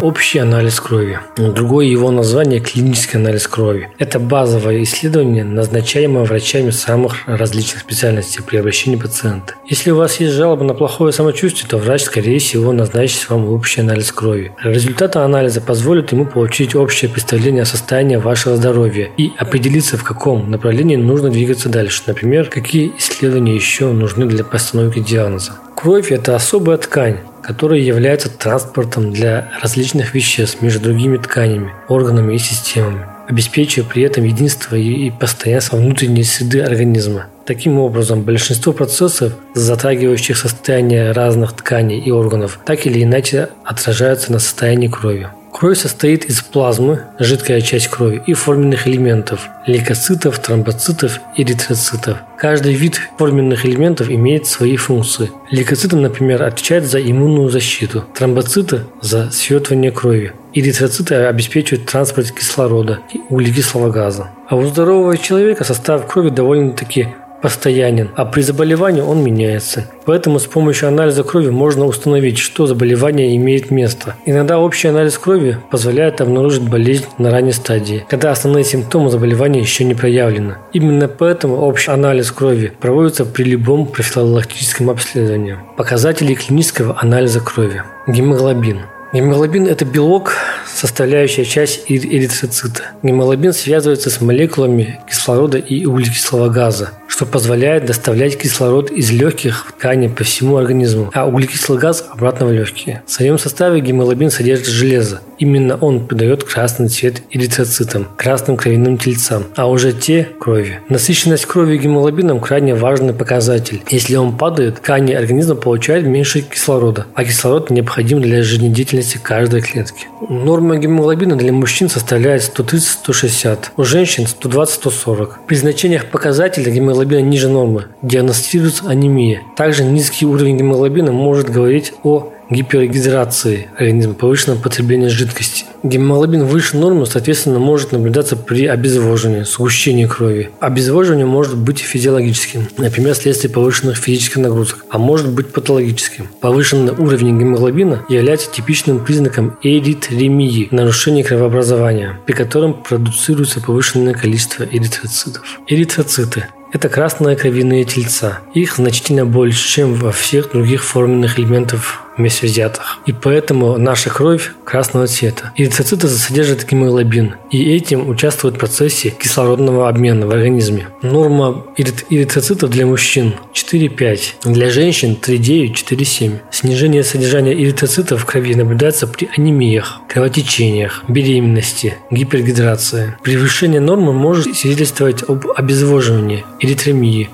Общий 0.00 0.38
анализ 0.38 0.78
крови. 0.78 1.18
Другое 1.36 1.86
его 1.86 2.12
название– 2.12 2.60
клинический 2.60 3.18
анализ 3.18 3.48
крови. 3.48 3.88
Это 3.98 4.20
базовое 4.20 4.84
исследование, 4.84 5.42
назначаемое 5.42 6.22
врачами 6.22 6.70
самых 6.70 7.26
различных 7.26 7.80
специальностей 7.80 8.44
при 8.44 8.58
обращении 8.58 8.96
пациента. 8.96 9.54
Если 9.66 9.90
у 9.90 9.96
вас 9.96 10.20
есть 10.20 10.34
жалоба 10.34 10.62
на 10.62 10.74
плохое 10.74 11.12
самочувствие, 11.12 11.68
то 11.68 11.78
врач, 11.78 12.02
скорее 12.02 12.38
всего, 12.38 12.70
назначит 12.72 13.28
вам 13.28 13.48
общий 13.48 13.80
анализ 13.80 14.12
крови. 14.12 14.52
Результаты 14.62 15.18
анализа 15.18 15.60
позволят 15.60 16.12
ему 16.12 16.26
получить 16.26 16.76
общее 16.76 17.10
представление 17.10 17.62
о 17.62 17.66
состоянии 17.66 18.16
вашего 18.16 18.56
здоровья 18.56 19.10
и 19.16 19.32
определиться, 19.36 19.98
в 19.98 20.04
каком 20.04 20.48
направлении 20.48 20.94
нужно 20.94 21.28
двигаться 21.28 21.68
дальше. 21.68 22.04
Например, 22.06 22.48
какие 22.48 22.92
исследования 22.98 23.56
еще 23.56 23.88
нужны 23.88 24.26
для 24.26 24.44
постановки 24.44 25.00
диагноза. 25.00 25.54
Кровь– 25.74 26.10
это 26.12 26.36
особая 26.36 26.76
ткань, 26.76 27.18
которая 27.48 27.80
является 27.80 28.28
транспортом 28.28 29.10
для 29.10 29.50
различных 29.62 30.12
веществ 30.14 30.60
между 30.60 30.80
другими 30.80 31.16
тканями, 31.16 31.72
органами 31.88 32.34
и 32.34 32.38
системами, 32.38 33.06
обеспечивая 33.26 33.88
при 33.88 34.02
этом 34.02 34.24
единство 34.24 34.76
и 34.76 35.10
постоянство 35.10 35.78
внутренней 35.78 36.24
среды 36.24 36.60
организма. 36.60 37.28
Таким 37.48 37.78
образом, 37.78 38.24
большинство 38.24 38.74
процессов, 38.74 39.32
затрагивающих 39.54 40.36
состояние 40.36 41.12
разных 41.12 41.54
тканей 41.54 41.98
и 41.98 42.10
органов, 42.10 42.60
так 42.66 42.86
или 42.86 43.02
иначе 43.02 43.48
отражаются 43.64 44.30
на 44.30 44.38
состоянии 44.38 44.88
крови. 44.88 45.28
Кровь 45.50 45.78
состоит 45.78 46.26
из 46.26 46.42
плазмы, 46.42 47.04
жидкая 47.18 47.62
часть 47.62 47.88
крови, 47.88 48.22
и 48.26 48.34
форменных 48.34 48.86
элементов– 48.86 49.48
лейкоцитов, 49.66 50.38
тромбоцитов 50.40 51.20
и 51.36 51.42
эритроцитов. 51.42 52.18
Каждый 52.36 52.74
вид 52.74 53.00
форменных 53.18 53.64
элементов 53.64 54.10
имеет 54.10 54.46
свои 54.46 54.76
функции. 54.76 55.30
Лейкоциты, 55.50 55.96
например, 55.96 56.42
отвечают 56.42 56.84
за 56.84 57.00
иммунную 57.00 57.48
защиту, 57.48 58.04
тромбоциты– 58.14 58.82
за 59.00 59.30
светывание 59.30 59.90
крови. 59.90 60.34
Эритроциты 60.52 61.14
обеспечивают 61.14 61.88
транспорт 61.88 62.30
кислорода 62.30 62.98
и 63.10 63.22
углекислого 63.30 63.90
газа. 63.90 64.28
А 64.48 64.56
у 64.56 64.64
здорового 64.64 65.18
человека 65.18 65.64
состав 65.64 66.06
крови 66.06 66.30
довольно-таки 66.30 67.08
постоянен, 67.42 68.10
а 68.16 68.24
при 68.24 68.40
заболевании 68.40 69.00
он 69.00 69.22
меняется. 69.22 69.84
Поэтому 70.04 70.38
с 70.38 70.46
помощью 70.46 70.88
анализа 70.88 71.22
крови 71.22 71.50
можно 71.50 71.84
установить, 71.84 72.38
что 72.38 72.66
заболевание 72.66 73.36
имеет 73.36 73.70
место. 73.70 74.16
Иногда 74.26 74.58
общий 74.58 74.88
анализ 74.88 75.18
крови 75.18 75.58
позволяет 75.70 76.20
обнаружить 76.20 76.68
болезнь 76.68 77.06
на 77.18 77.30
ранней 77.30 77.52
стадии, 77.52 78.04
когда 78.08 78.30
основные 78.30 78.64
симптомы 78.64 79.10
заболевания 79.10 79.60
еще 79.60 79.84
не 79.84 79.94
проявлены. 79.94 80.56
Именно 80.72 81.08
поэтому 81.08 81.56
общий 81.56 81.90
анализ 81.90 82.32
крови 82.32 82.72
проводится 82.80 83.24
при 83.24 83.44
любом 83.44 83.86
профилактическом 83.86 84.90
обследовании. 84.90 85.58
Показатели 85.76 86.34
клинического 86.34 86.96
анализа 86.98 87.40
крови. 87.40 87.82
Гемоглобин. 88.06 88.80
Гемоглобин– 89.10 89.66
это 89.68 89.86
белок, 89.86 90.34
составляющая 90.66 91.46
часть 91.46 91.84
эритроцита. 91.88 92.82
Гемоглобин 93.02 93.54
связывается 93.54 94.10
с 94.10 94.20
молекулами 94.20 95.00
кислорода 95.08 95.56
и 95.56 95.86
углекислого 95.86 96.50
газа, 96.50 96.90
что 97.06 97.24
позволяет 97.24 97.86
доставлять 97.86 98.36
кислород 98.36 98.90
из 98.90 99.10
легких 99.10 99.72
тканей 99.78 100.10
по 100.10 100.24
всему 100.24 100.58
организму, 100.58 101.10
а 101.14 101.26
углекислый 101.26 101.78
газ 101.78 102.06
обратно 102.12 102.46
в 102.46 102.52
легкие. 102.52 103.02
В 103.06 103.10
своем 103.10 103.38
составе 103.38 103.80
гемоглобин 103.80 104.30
содержит 104.30 104.66
железо. 104.66 105.22
Именно 105.38 105.76
он 105.76 106.06
придает 106.06 106.44
красный 106.44 106.88
цвет 106.88 107.22
эритроцитам, 107.30 108.08
красным 108.16 108.58
кровяным 108.58 108.98
тельцам, 108.98 109.44
а 109.56 109.70
уже 109.70 109.94
те– 109.94 110.28
крови. 110.38 110.80
Насыщенность 110.90 111.46
крови 111.46 111.78
гемоглобином 111.78 112.40
крайне 112.40 112.74
важный 112.74 113.14
показатель. 113.14 113.82
Если 113.88 114.16
он 114.16 114.36
падает, 114.36 114.76
ткани 114.76 115.14
организма 115.14 115.54
получают 115.54 116.06
меньше 116.06 116.42
кислорода, 116.42 117.06
а 117.14 117.24
кислород 117.24 117.70
необходим 117.70 118.20
для 118.20 118.42
жизнедеятельности 118.42 118.97
деятельности 118.98 119.18
каждой 119.18 119.60
клетки. 119.62 120.06
Норма 120.28 120.76
гемоглобина 120.76 121.36
для 121.36 121.52
мужчин 121.52 121.88
составляет 121.88 122.42
130-160, 122.42 123.58
у 123.76 123.84
женщин 123.84 124.24
120-140. 124.24 125.30
При 125.46 125.54
значениях 125.54 126.06
показателя 126.06 126.70
гемоглобина 126.70 127.20
ниже 127.20 127.48
нормы 127.48 127.86
диагностируется 128.02 128.88
анемия. 128.88 129.42
Также 129.56 129.84
низкий 129.84 130.26
уровень 130.26 130.58
гемоглобина 130.58 131.12
может 131.12 131.50
говорить 131.50 131.92
о 132.02 132.32
гипергидрации 132.50 133.68
организма, 133.76 134.14
повышенном 134.14 134.58
потреблении 134.58 135.08
жидкости. 135.08 135.64
Гемоглобин 135.82 136.44
выше 136.44 136.76
нормы, 136.76 137.06
соответственно, 137.06 137.58
может 137.58 137.92
наблюдаться 137.92 138.36
при 138.36 138.66
обезвоживании, 138.66 139.42
сгущении 139.42 140.06
крови. 140.06 140.50
Обезвоживание 140.60 141.26
может 141.26 141.56
быть 141.56 141.78
физиологическим, 141.78 142.68
например, 142.78 143.14
вследствие 143.14 143.52
повышенных 143.52 143.96
физических 143.96 144.38
нагрузок, 144.38 144.84
а 144.90 144.98
может 144.98 145.30
быть 145.30 145.52
патологическим. 145.52 146.28
Повышенный 146.40 146.92
уровень 146.92 147.38
гемоглобина 147.38 148.04
является 148.08 148.50
типичным 148.50 149.04
признаком 149.04 149.58
эритремии, 149.62 150.68
нарушения 150.70 151.24
кровообразования, 151.24 152.18
при 152.26 152.32
котором 152.32 152.74
продуцируется 152.74 153.60
повышенное 153.60 154.14
количество 154.14 154.64
эритроцитов. 154.64 155.42
Эритроциты 155.66 156.46
это 156.70 156.90
красные 156.90 157.34
кровяные 157.34 157.84
тельца. 157.84 158.40
Их 158.52 158.76
значительно 158.76 159.24
больше, 159.24 159.66
чем 159.66 159.94
во 159.94 160.12
всех 160.12 160.52
других 160.52 160.84
форменных 160.84 161.38
элементов 161.38 162.02
вместе 162.18 162.46
взятых. 162.46 162.98
И 163.06 163.12
поэтому 163.12 163.78
наша 163.78 164.10
кровь 164.10 164.52
красного 164.64 165.06
цвета. 165.06 165.52
Эритроциты 165.56 166.08
содержат 166.08 166.68
гемоглобин, 166.68 167.36
и 167.50 167.74
этим 167.74 168.08
участвуют 168.08 168.56
в 168.56 168.58
процессе 168.58 169.10
кислородного 169.10 169.88
обмена 169.88 170.26
в 170.26 170.30
организме. 170.30 170.88
Норма 171.02 171.64
эритроцитов 171.76 172.70
для 172.70 172.86
мужчин 172.86 173.34
4,5, 173.54 174.52
для 174.52 174.70
женщин 174.70 175.16
3,9-4,7. 175.20 176.40
Снижение 176.50 177.04
содержания 177.04 177.54
эритроцитов 177.54 178.22
в 178.22 178.24
крови 178.26 178.54
наблюдается 178.54 179.06
при 179.06 179.28
анемиях, 179.36 180.00
кровотечениях, 180.08 181.04
беременности, 181.08 181.94
гипергидрации. 182.10 183.16
Превышение 183.22 183.80
нормы 183.80 184.12
может 184.12 184.56
свидетельствовать 184.56 185.22
об 185.22 185.46
обезвоживании, 185.56 186.44
эритремии, 186.60 187.30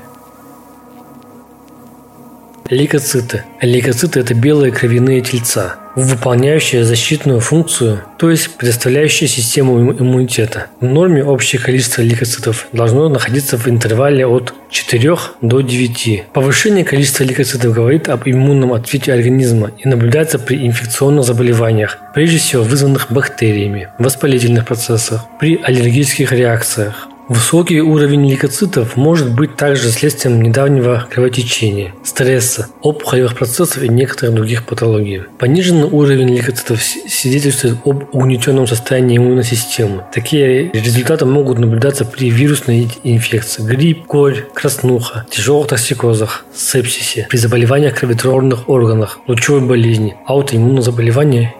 Лейкоциты. 2.70 3.44
Лейкоциты– 3.61 4.20
это 4.20 4.33
белые 4.33 4.72
кровяные 4.72 5.20
тельца, 5.20 5.77
выполняющие 5.96 6.83
защитную 6.83 7.40
функцию, 7.40 8.00
то 8.18 8.31
есть 8.31 8.57
предоставляющие 8.57 9.29
систему 9.29 9.92
иммунитета. 9.92 10.68
В 10.81 10.87
норме 10.87 11.22
общее 11.22 11.61
количество 11.61 12.00
лейкоцитов 12.00 12.68
должно 12.72 13.11
находиться 13.11 13.59
в 13.59 13.68
интервале 13.68 14.27
от 14.27 14.55
4 14.70 15.14
до 15.42 15.61
9. 15.61 16.24
Повышение 16.33 16.85
количества 16.85 17.24
лейкоцитов 17.24 17.74
говорит 17.74 18.09
об 18.09 18.22
иммунном 18.27 18.72
ответе 18.72 19.12
организма 19.12 19.70
и 19.77 19.87
наблюдается 19.87 20.38
при 20.38 20.66
инфекционных 20.66 21.27
заболеваниях, 21.27 21.98
прежде 22.14 22.38
всего 22.38 22.62
вызванных 22.62 23.12
бактериями, 23.12 23.88
воспалительных 23.98 24.64
процессах, 24.64 25.27
при 25.38 25.61
аллергических 25.62 26.33
реакциях, 26.33 27.09
Высокий 27.26 27.80
уровень 27.80 28.28
лейкоцитов 28.28 28.96
может 28.96 29.34
быть 29.34 29.56
также 29.56 29.90
следствием 29.90 30.42
недавнего 30.42 31.08
кровотечения, 31.10 31.94
стресса, 32.04 32.68
опухолевых 32.82 33.34
процессов 33.34 33.82
и 33.82 33.88
некоторых 33.88 34.34
других 34.34 34.66
патологий. 34.66 35.22
Пониженный 35.38 35.88
уровень 35.88 36.28
лейкоцитов 36.28 36.82
свидетельствует 36.82 37.78
об 37.87 38.14
угнетенном 38.14 38.66
состоянии 38.66 39.16
иммунной 39.16 39.44
системы. 39.44 40.04
Такие 40.12 40.70
результаты 40.72 41.24
могут 41.24 41.58
наблюдаться 41.58 42.04
при 42.04 42.28
вирусной 42.28 42.90
инфекции, 43.04 43.62
грипп, 43.62 44.04
корь, 44.06 44.44
краснуха, 44.52 45.26
тяжелых 45.30 45.68
токсикозах, 45.68 46.44
сепсисе, 46.54 47.26
при 47.30 47.38
заболеваниях 47.38 47.98
кровотворных 47.98 48.68
органах, 48.68 49.20
лучевой 49.26 49.62
болезни, 49.62 50.14
аутоиммунных 50.26 50.84
заболеваниях 50.84 51.52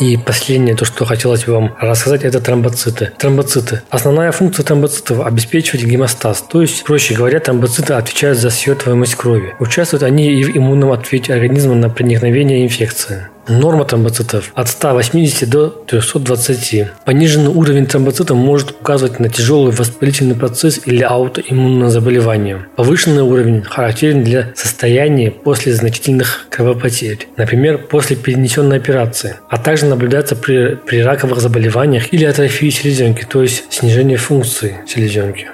и 0.00 0.16
последнее, 0.16 0.74
то, 0.74 0.84
что 0.84 1.04
хотелось 1.04 1.44
бы 1.44 1.52
вам 1.52 1.74
рассказать, 1.80 2.24
это 2.24 2.40
тромбоциты. 2.40 3.12
Тромбоциты. 3.18 3.82
Основная 3.90 4.32
функция 4.32 4.64
тромбоцитов– 4.64 5.20
обеспечивать 5.26 5.84
гемостаз. 5.84 6.42
То 6.42 6.62
есть, 6.62 6.84
проще 6.84 7.14
говоря, 7.14 7.40
тромбоциты 7.40 7.94
отвечают 7.94 8.38
за 8.38 8.50
световаемость 8.50 9.14
крови. 9.14 9.54
Участвуют 9.58 10.02
они 10.02 10.32
и 10.32 10.44
в 10.44 10.56
иммунном 10.56 10.92
ответе 10.92 11.34
организма 11.34 11.74
на 11.74 11.88
проникновение 11.88 12.64
инфекции. 12.64 13.28
Норма 13.48 13.84
тромбоцитов 13.84 14.52
от 14.54 14.68
180 14.68 15.48
до 15.48 15.68
320. 15.68 16.86
Пониженный 17.04 17.50
уровень 17.50 17.86
тромбоцитов 17.86 18.36
может 18.36 18.70
указывать 18.70 19.18
на 19.18 19.28
тяжелый 19.28 19.72
воспалительный 19.72 20.36
процесс 20.36 20.80
или 20.84 21.02
аутоиммунное 21.02 21.88
заболевание. 21.88 22.66
Повышенный 22.76 23.22
уровень 23.22 23.62
характерен 23.62 24.22
для 24.22 24.52
состояния 24.54 25.30
после 25.30 25.74
значительных 25.74 26.46
кровопотерь, 26.50 27.28
например, 27.36 27.78
после 27.78 28.16
перенесенной 28.16 28.76
операции, 28.76 29.36
а 29.48 29.58
также 29.58 29.86
наблюдается 29.86 30.36
при, 30.36 30.76
при 30.76 31.02
раковых 31.02 31.40
заболеваниях 31.40 32.12
или 32.12 32.24
атрофии 32.24 32.70
селезенки, 32.70 33.26
то 33.28 33.42
есть 33.42 33.64
снижение 33.70 34.18
функции 34.18 34.78
селезенки. 34.86 35.48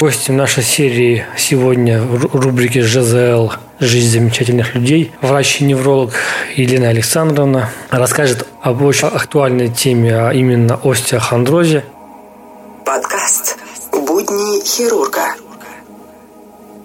Гостем 0.00 0.36
нашей 0.36 0.64
серии 0.64 1.24
сегодня 1.38 2.02
в 2.02 2.34
рубрике 2.34 2.82
ЖЗЛ 2.82 3.52
«Жизнь 3.78 4.10
замечательных 4.10 4.74
людей» 4.74 5.12
врач-невролог 5.20 6.14
Елена 6.56 6.88
Александровна 6.88 7.70
расскажет 7.90 8.44
об 8.60 8.82
очень 8.82 9.06
актуальной 9.06 9.68
теме, 9.68 10.16
а 10.16 10.32
именно 10.32 10.80
остеохондрозе. 10.82 11.84
Подкаст 12.84 13.56
«Будни 13.92 14.64
хирурга». 14.64 15.43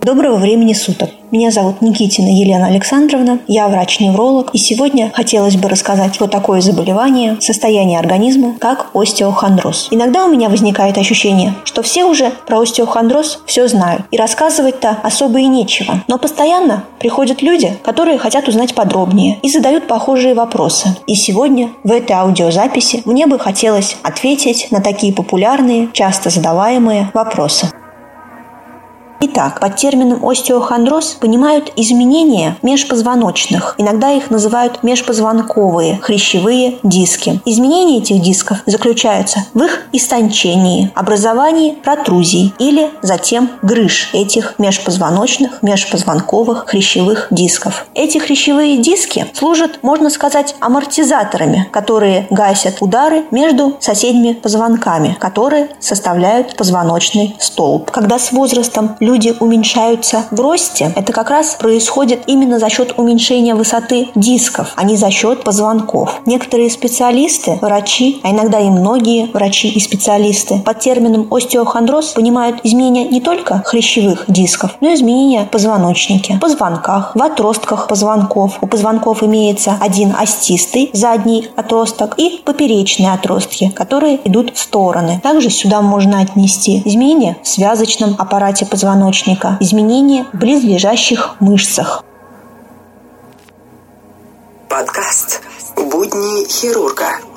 Доброго 0.02 0.38
времени 0.38 0.72
суток. 0.72 1.10
Меня 1.30 1.52
зовут 1.52 1.82
Никитина 1.82 2.30
Елена 2.30 2.68
Александровна, 2.68 3.40
я 3.48 3.68
врач-невролог, 3.68 4.50
и 4.54 4.58
сегодня 4.58 5.12
хотелось 5.14 5.58
бы 5.58 5.68
рассказать 5.68 6.18
про 6.18 6.28
такое 6.28 6.62
заболевание, 6.62 7.36
состояние 7.42 8.00
организма, 8.00 8.56
как 8.60 8.92
остеохондроз. 8.94 9.90
Иногда 9.92 10.24
у 10.26 10.32
меня 10.32 10.48
возникает 10.48 10.98
ощущение, 10.98 11.54
что 11.66 11.82
все 11.82 12.06
уже 12.06 12.32
про 12.48 12.62
остеохондроз 12.62 13.42
все 13.46 13.68
знают, 13.68 14.04
и 14.10 14.18
рассказывать-то 14.18 15.00
особо 15.04 15.40
и 15.40 15.48
нечего. 15.48 16.02
Но 16.08 16.18
постоянно 16.18 16.86
приходят 17.00 17.42
люди, 17.42 17.78
которые 17.84 18.18
хотят 18.18 18.48
узнать 18.48 18.74
подробнее 18.74 19.38
и 19.44 19.50
задают 19.50 19.86
похожие 19.86 20.34
вопросы. 20.34 20.96
И 21.08 21.16
сегодня 21.16 21.72
в 21.84 21.92
этой 21.92 22.14
аудиозаписи 22.14 23.02
мне 23.04 23.28
бы 23.28 23.38
хотелось 23.38 23.98
ответить 24.02 24.70
на 24.72 24.82
такие 24.82 25.14
популярные, 25.14 25.90
часто 25.92 26.30
задаваемые 26.30 27.12
вопросы. 27.14 27.70
Итак, 29.22 29.60
под 29.60 29.76
термином 29.76 30.26
остеохондроз 30.26 31.18
понимают 31.20 31.74
изменения 31.76 32.56
межпозвоночных. 32.62 33.76
Иногда 33.78 34.12
их 34.12 34.32
называют 34.32 34.82
межпозвонковые 34.82 36.00
хрящевые 36.02 36.78
диски. 36.84 37.42
Изменения 37.44 37.98
этих 37.98 38.22
дисков 38.22 38.60
заключаются 38.66 39.46
в 39.54 39.62
их 39.62 39.88
истончении, 39.92 40.92
образовании 40.96 41.72
протрузий 41.72 42.54
или 42.60 42.92
затем 43.02 43.50
грыж 43.62 44.10
этих 44.14 44.58
межпозвоночных, 44.58 45.62
межпозвонковых 45.64 46.64
хрящевых 46.68 47.28
дисков. 47.30 47.88
Эти 47.96 48.20
хрящевые 48.20 48.78
диски 48.78 49.28
служат, 49.34 49.80
можно 49.82 50.10
сказать, 50.10 50.56
амортизаторами, 50.62 51.68
которые 51.72 52.26
гасят 52.30 52.78
удары 52.80 53.26
между 53.32 53.76
соседними 53.82 54.32
позвонками, 54.32 55.18
которые 55.20 55.72
составляют 55.82 56.56
позвоночный 56.56 57.36
столб. 57.38 57.92
Когда 57.92 58.18
с 58.18 58.32
возрастом 58.32 58.96
люди 59.02 59.09
уменьшаются 59.40 60.26
в 60.32 60.40
росте, 60.40 60.92
это 60.96 61.14
как 61.14 61.30
раз 61.30 61.56
происходит 61.56 62.24
именно 62.28 62.60
за 62.60 62.70
счет 62.70 62.94
уменьшения 62.98 63.56
высоты 63.56 64.10
дисков, 64.16 64.74
а 64.76 64.84
не 64.84 64.96
за 64.96 65.10
счет 65.10 65.44
позвонков. 65.44 66.22
Некоторые 66.26 66.70
специалисты, 66.70 67.58
врачи, 67.62 68.20
а 68.24 68.32
иногда 68.32 68.60
и 68.60 68.70
многие 68.70 69.30
врачи 69.34 69.70
и 69.70 69.80
специалисты 69.80 70.60
под 70.60 70.80
термином 70.80 71.28
остеохондроз 71.32 72.10
понимают 72.10 72.60
изменения 72.64 73.06
не 73.06 73.22
только 73.22 73.64
хрящевых 73.66 74.26
дисков, 74.28 74.76
но 74.82 74.90
и 74.90 74.96
изменения 74.96 75.46
в 75.46 75.50
позвоночнике, 75.50 76.38
позвонках, 76.40 77.16
в 77.16 77.24
отростках 77.24 77.88
позвонков. 77.88 78.58
У 78.62 78.68
позвонков 78.68 79.24
имеется 79.24 79.78
один 79.80 80.14
остистый 80.18 80.90
задний 80.94 81.50
отросток 81.56 82.16
и 82.18 82.42
поперечные 82.46 83.12
отростки, 83.12 83.70
которые 83.70 84.20
идут 84.26 84.56
в 84.56 84.60
стороны. 84.60 85.20
Также 85.24 85.50
сюда 85.50 85.82
можно 85.82 86.22
отнести 86.22 86.82
изменения 86.86 87.38
в 87.42 87.48
связочном 87.48 88.16
аппарате 88.20 88.66
позвонка 88.66 88.99
позвоночника, 89.00 89.58
изменения 89.62 90.26
в 90.34 90.38
близлежащих 90.38 91.36
мышцах. 91.40 92.04
Подкаст 94.70 95.42
«Будни 95.76 96.46
хирурга». 96.48 97.29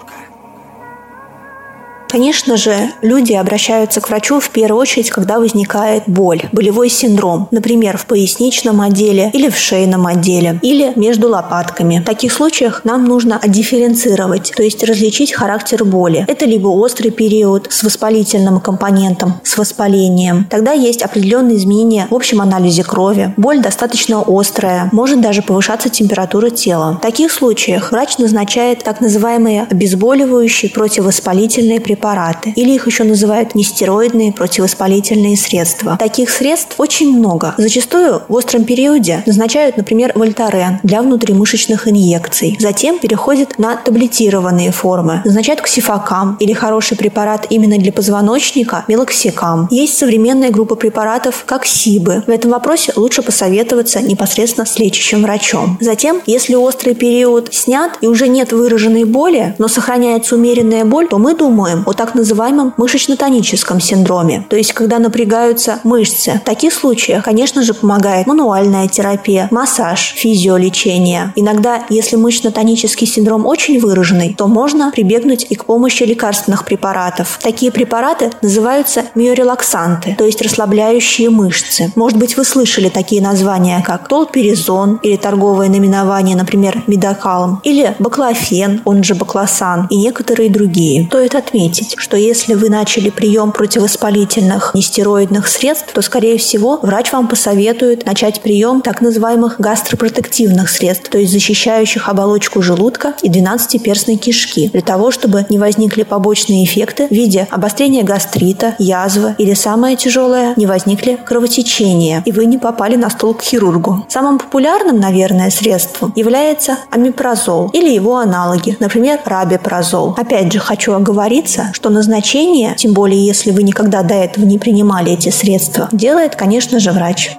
Конечно 2.12 2.58
же, 2.58 2.90
люди 3.00 3.32
обращаются 3.32 4.02
к 4.02 4.10
врачу 4.10 4.38
в 4.38 4.50
первую 4.50 4.82
очередь, 4.82 5.08
когда 5.08 5.38
возникает 5.38 6.02
боль, 6.06 6.42
болевой 6.52 6.90
синдром, 6.90 7.48
например, 7.50 7.96
в 7.96 8.04
поясничном 8.04 8.82
отделе 8.82 9.30
или 9.32 9.48
в 9.48 9.56
шейном 9.56 10.06
отделе, 10.06 10.60
или 10.60 10.92
между 10.94 11.30
лопатками. 11.30 12.00
В 12.00 12.04
таких 12.04 12.34
случаях 12.34 12.82
нам 12.84 13.06
нужно 13.06 13.40
дифференцировать, 13.42 14.52
то 14.54 14.62
есть 14.62 14.84
различить 14.84 15.32
характер 15.32 15.86
боли. 15.86 16.26
Это 16.28 16.44
либо 16.44 16.68
острый 16.68 17.08
период 17.08 17.68
с 17.70 17.82
воспалительным 17.82 18.60
компонентом, 18.60 19.40
с 19.42 19.56
воспалением. 19.56 20.46
Тогда 20.50 20.72
есть 20.72 21.00
определенные 21.00 21.56
изменения 21.56 22.08
в 22.10 22.14
общем 22.14 22.42
анализе 22.42 22.84
крови. 22.84 23.32
Боль 23.38 23.62
достаточно 23.62 24.22
острая, 24.26 24.90
может 24.92 25.22
даже 25.22 25.40
повышаться 25.40 25.88
температура 25.88 26.50
тела. 26.50 26.98
В 26.98 27.00
таких 27.00 27.32
случаях 27.32 27.90
врач 27.90 28.18
назначает 28.18 28.84
так 28.84 29.00
называемые 29.00 29.66
обезболивающие 29.70 30.70
противовоспалительные 30.70 31.80
препараты 31.80 32.01
препараты, 32.02 32.52
или 32.56 32.72
их 32.72 32.86
еще 32.86 33.04
называют 33.04 33.54
нестероидные 33.54 34.32
противовоспалительные 34.32 35.36
средства. 35.36 35.96
Таких 35.98 36.30
средств 36.30 36.74
очень 36.78 37.16
много. 37.16 37.54
Зачастую 37.58 38.22
в 38.28 38.34
остром 38.34 38.64
периоде 38.64 39.22
назначают, 39.24 39.76
например, 39.76 40.12
вольтарен 40.16 40.80
для 40.82 41.00
внутримышечных 41.02 41.86
инъекций. 41.86 42.56
Затем 42.58 42.98
переходят 42.98 43.58
на 43.58 43.76
таблетированные 43.76 44.72
формы. 44.72 45.22
Назначают 45.24 45.60
ксифокам 45.60 46.36
или 46.40 46.52
хороший 46.52 46.96
препарат 46.96 47.46
именно 47.50 47.78
для 47.78 47.92
позвоночника– 47.92 48.84
мелоксикам. 48.88 49.68
Есть 49.70 49.96
современная 49.96 50.50
группа 50.50 50.74
препаратов, 50.74 51.44
как 51.46 51.64
СИБы. 51.66 52.24
В 52.26 52.30
этом 52.30 52.50
вопросе 52.50 52.92
лучше 52.96 53.22
посоветоваться 53.22 54.00
непосредственно 54.00 54.66
с 54.66 54.78
лечащим 54.78 55.22
врачом. 55.22 55.78
Затем, 55.80 56.20
если 56.26 56.56
острый 56.56 56.94
период 56.94 57.54
снят 57.54 57.92
и 58.00 58.08
уже 58.08 58.26
нет 58.26 58.52
выраженной 58.52 59.04
боли, 59.04 59.54
но 59.58 59.68
сохраняется 59.68 60.34
умеренная 60.34 60.84
боль, 60.84 61.06
то 61.06 61.18
мы 61.18 61.36
думаем 61.36 61.84
о 61.86 61.91
так 61.94 62.14
называемом 62.14 62.74
мышечно-тоническом 62.76 63.80
синдроме, 63.80 64.44
то 64.48 64.56
есть 64.56 64.72
когда 64.72 64.98
напрягаются 64.98 65.80
мышцы. 65.84 66.40
В 66.42 66.44
таких 66.44 66.72
случаях, 66.72 67.24
конечно 67.24 67.62
же, 67.62 67.74
помогает 67.74 68.26
мануальная 68.26 68.88
терапия, 68.88 69.48
массаж, 69.50 70.14
физиолечение. 70.16 71.32
Иногда, 71.36 71.84
если 71.88 72.16
мышечно-тонический 72.16 73.06
синдром 73.06 73.46
очень 73.46 73.78
выраженный, 73.80 74.34
то 74.34 74.46
можно 74.46 74.90
прибегнуть 74.92 75.46
и 75.48 75.54
к 75.54 75.64
помощи 75.64 76.02
лекарственных 76.02 76.64
препаратов. 76.64 77.38
Такие 77.42 77.72
препараты 77.72 78.30
называются 78.42 79.04
миорелаксанты, 79.14 80.14
то 80.16 80.24
есть 80.24 80.42
расслабляющие 80.42 81.30
мышцы. 81.30 81.92
Может 81.96 82.18
быть, 82.18 82.36
вы 82.36 82.44
слышали 82.44 82.88
такие 82.88 83.22
названия, 83.22 83.82
как 83.84 84.08
толперизон 84.08 85.00
или 85.02 85.16
торговое 85.16 85.68
наименование, 85.68 86.36
например, 86.36 86.82
медокалм, 86.86 87.60
или 87.64 87.94
баклофен, 87.98 88.82
он 88.84 89.02
же 89.04 89.14
баклосан, 89.14 89.86
и 89.90 89.96
некоторые 89.96 90.50
другие. 90.50 91.06
Стоит 91.06 91.34
отметить, 91.34 91.81
отметить, 91.82 91.98
что 91.98 92.16
если 92.16 92.54
вы 92.54 92.70
начали 92.70 93.10
прием 93.10 93.52
противовоспалительных 93.52 94.72
нестероидных 94.74 95.48
средств, 95.48 95.92
то, 95.92 96.02
скорее 96.02 96.38
всего, 96.38 96.78
врач 96.82 97.12
вам 97.12 97.28
посоветует 97.28 98.06
начать 98.06 98.40
прием 98.40 98.80
так 98.80 99.00
называемых 99.00 99.56
гастропротективных 99.58 100.70
средств, 100.70 101.08
то 101.10 101.18
есть 101.18 101.32
защищающих 101.32 102.08
оболочку 102.08 102.62
желудка 102.62 103.14
и 103.22 103.28
12-перстной 103.28 104.16
кишки, 104.16 104.68
для 104.68 104.80
того, 104.80 105.10
чтобы 105.10 105.46
не 105.48 105.58
возникли 105.58 106.04
побочные 106.04 106.64
эффекты 106.64 107.06
в 107.08 107.10
виде 107.10 107.46
обострения 107.50 108.02
гастрита, 108.02 108.74
язвы 108.78 109.34
или 109.38 109.54
самое 109.54 109.96
тяжелое, 109.96 110.54
не 110.56 110.66
возникли 110.66 111.18
кровотечения, 111.24 112.22
и 112.24 112.32
вы 112.32 112.46
не 112.46 112.58
попали 112.58 112.96
на 112.96 113.10
стол 113.10 113.34
к 113.34 113.42
хирургу. 113.42 114.06
Самым 114.08 114.38
популярным, 114.38 115.00
наверное, 115.00 115.50
средством 115.50 116.12
является 116.14 116.78
амипрозол 116.90 117.70
или 117.72 117.90
его 117.90 118.16
аналоги, 118.16 118.76
например, 118.80 119.20
рабипрозол. 119.24 120.14
Опять 120.16 120.52
же, 120.52 120.58
хочу 120.58 120.92
оговориться, 120.92 121.71
что 121.72 121.90
назначение, 121.90 122.74
тем 122.76 122.92
более 122.92 123.24
если 123.24 123.50
вы 123.50 123.62
никогда 123.62 124.02
до 124.02 124.14
этого 124.14 124.44
не 124.44 124.58
принимали 124.58 125.12
эти 125.12 125.30
средства, 125.30 125.88
делает, 125.92 126.36
конечно 126.36 126.78
же, 126.78 126.92
врач. 126.92 127.36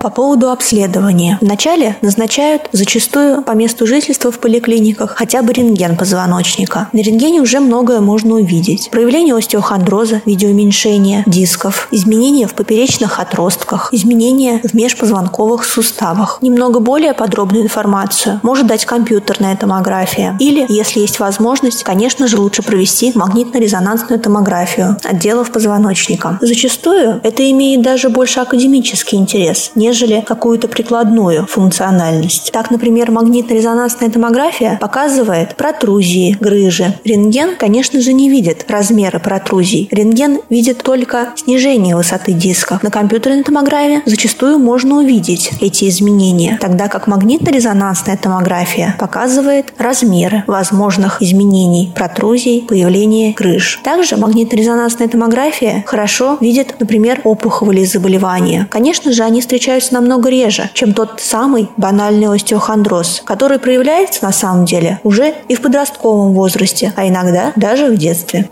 По 0.00 0.08
поводу 0.08 0.50
обследования. 0.50 1.36
Вначале 1.42 1.94
назначают 2.00 2.70
зачастую 2.72 3.42
по 3.42 3.50
месту 3.50 3.86
жительства 3.86 4.32
в 4.32 4.38
поликлиниках 4.38 5.14
хотя 5.14 5.42
бы 5.42 5.52
рентген 5.52 5.94
позвоночника. 5.94 6.88
На 6.94 7.00
рентгене 7.02 7.42
уже 7.42 7.60
многое 7.60 8.00
можно 8.00 8.36
увидеть. 8.36 8.88
Проявление 8.90 9.36
остеохондроза 9.36 10.22
в 10.24 10.26
виде 10.26 10.46
уменьшения 10.46 11.22
дисков, 11.26 11.86
изменения 11.90 12.46
в 12.46 12.54
поперечных 12.54 13.20
отростках, 13.20 13.90
изменения 13.92 14.62
в 14.64 14.72
межпозвонковых 14.72 15.66
суставах. 15.66 16.38
Немного 16.40 16.80
более 16.80 17.12
подробную 17.12 17.64
информацию 17.64 18.40
может 18.42 18.66
дать 18.66 18.86
компьютерная 18.86 19.54
томография. 19.54 20.34
Или, 20.40 20.64
если 20.70 21.00
есть 21.00 21.20
возможность, 21.20 21.84
конечно 21.84 22.26
же, 22.26 22.38
лучше 22.40 22.62
провести 22.62 23.12
магнитно-резонансную 23.14 24.18
томографию 24.18 24.96
отделов 25.04 25.52
позвоночника. 25.52 26.38
Зачастую 26.40 27.20
это 27.22 27.50
имеет 27.50 27.82
даже 27.82 28.08
больше 28.08 28.40
академический 28.40 29.18
интерес, 29.18 29.72
не 29.74 29.89
нежели 29.90 30.20
какую-то 30.20 30.68
прикладную 30.68 31.46
функциональность. 31.46 32.52
Так, 32.52 32.70
например, 32.70 33.10
магнитно-резонансная 33.10 34.08
томография 34.08 34.78
показывает 34.80 35.56
протрузии, 35.56 36.36
грыжи. 36.40 36.94
Рентген, 37.04 37.56
конечно 37.56 38.00
же, 38.00 38.12
не 38.12 38.30
видит 38.30 38.64
размеры 38.68 39.18
протрузий. 39.18 39.88
Рентген 39.90 40.42
видит 40.48 40.84
только 40.84 41.32
снижение 41.34 41.96
высоты 41.96 42.32
диска. 42.32 42.78
На 42.82 42.90
компьютерной 42.90 43.42
томографии 43.42 44.02
зачастую 44.06 44.58
можно 44.58 44.98
увидеть 44.98 45.50
эти 45.60 45.88
изменения, 45.88 46.56
тогда 46.60 46.86
как 46.86 47.08
магнитно-резонансная 47.08 48.16
томография 48.16 48.94
показывает 48.98 49.72
размеры 49.76 50.44
возможных 50.46 51.20
изменений 51.20 51.92
протрузий, 51.96 52.64
появления 52.68 53.32
грыж. 53.32 53.80
Также 53.82 54.16
магнитно-резонансная 54.16 55.08
томография 55.08 55.82
хорошо 55.84 56.38
видит, 56.40 56.76
например, 56.78 57.20
опухоли 57.24 57.84
заболевания. 57.84 58.68
Конечно 58.70 59.12
же, 59.12 59.24
они 59.24 59.40
встречаются 59.40 59.79
встречаются 59.80 59.94
намного 59.94 60.30
реже, 60.30 60.70
чем 60.74 60.92
тот 60.92 61.20
самый 61.20 61.68
банальный 61.76 62.28
остеохондроз, 62.28 63.22
который 63.24 63.58
проявляется 63.58 64.24
на 64.24 64.32
самом 64.32 64.64
деле 64.64 65.00
уже 65.02 65.34
и 65.48 65.54
в 65.54 65.62
подростковом 65.62 66.34
возрасте, 66.34 66.92
а 66.96 67.08
иногда 67.08 67.52
даже 67.56 67.86
в 67.86 67.96
детстве. 67.96 68.48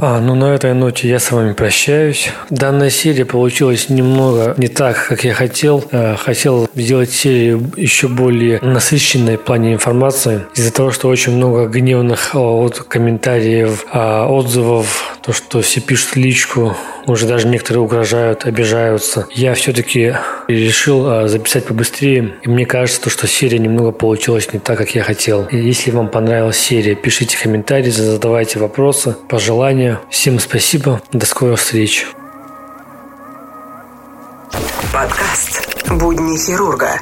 А, 0.00 0.20
ну 0.20 0.36
на 0.36 0.54
этой 0.54 0.74
ноте 0.74 1.08
я 1.08 1.18
с 1.18 1.32
вами 1.32 1.54
прощаюсь. 1.54 2.30
Данная 2.50 2.88
серия 2.88 3.24
получилась 3.24 3.88
немного 3.88 4.54
не 4.56 4.68
так, 4.68 5.08
как 5.08 5.24
я 5.24 5.34
хотел. 5.34 5.84
Э, 5.90 6.14
хотел 6.14 6.68
сделать 6.72 7.10
серию 7.10 7.72
еще 7.76 8.06
более 8.06 8.60
насыщенной 8.60 9.36
в 9.36 9.42
плане 9.42 9.72
информации. 9.72 10.42
Из-за 10.54 10.72
того, 10.72 10.92
что 10.92 11.08
очень 11.08 11.32
много 11.32 11.66
гневных 11.66 12.34
вот, 12.34 12.78
комментариев, 12.78 13.86
а, 13.92 14.28
отзывов, 14.28 15.18
то, 15.20 15.32
что 15.32 15.62
все 15.62 15.80
пишут 15.80 16.14
личку, 16.14 16.76
уже 17.08 17.26
даже 17.26 17.48
некоторые 17.48 17.82
угрожают, 17.82 18.44
обижаются. 18.44 19.26
Я 19.30 19.54
все-таки 19.54 20.14
решил 20.46 21.08
а, 21.08 21.28
записать 21.28 21.64
побыстрее. 21.64 22.34
И 22.42 22.48
мне 22.48 22.66
кажется, 22.66 23.10
что 23.10 23.26
серия 23.26 23.58
немного 23.58 23.92
получилась 23.92 24.52
не 24.52 24.58
так, 24.58 24.78
как 24.78 24.94
я 24.94 25.02
хотел. 25.02 25.44
И 25.50 25.56
если 25.56 25.90
вам 25.90 26.08
понравилась 26.08 26.58
серия, 26.58 26.94
пишите 26.94 27.38
комментарии, 27.38 27.90
задавайте 27.90 28.58
вопросы, 28.58 29.16
пожелания. 29.28 30.00
Всем 30.10 30.38
спасибо. 30.38 31.00
До 31.12 31.26
скорых 31.26 31.58
встреч. 31.58 32.06
Подкаст 34.92 35.68
«Будни 35.90 36.36
хирурга» 36.38 37.00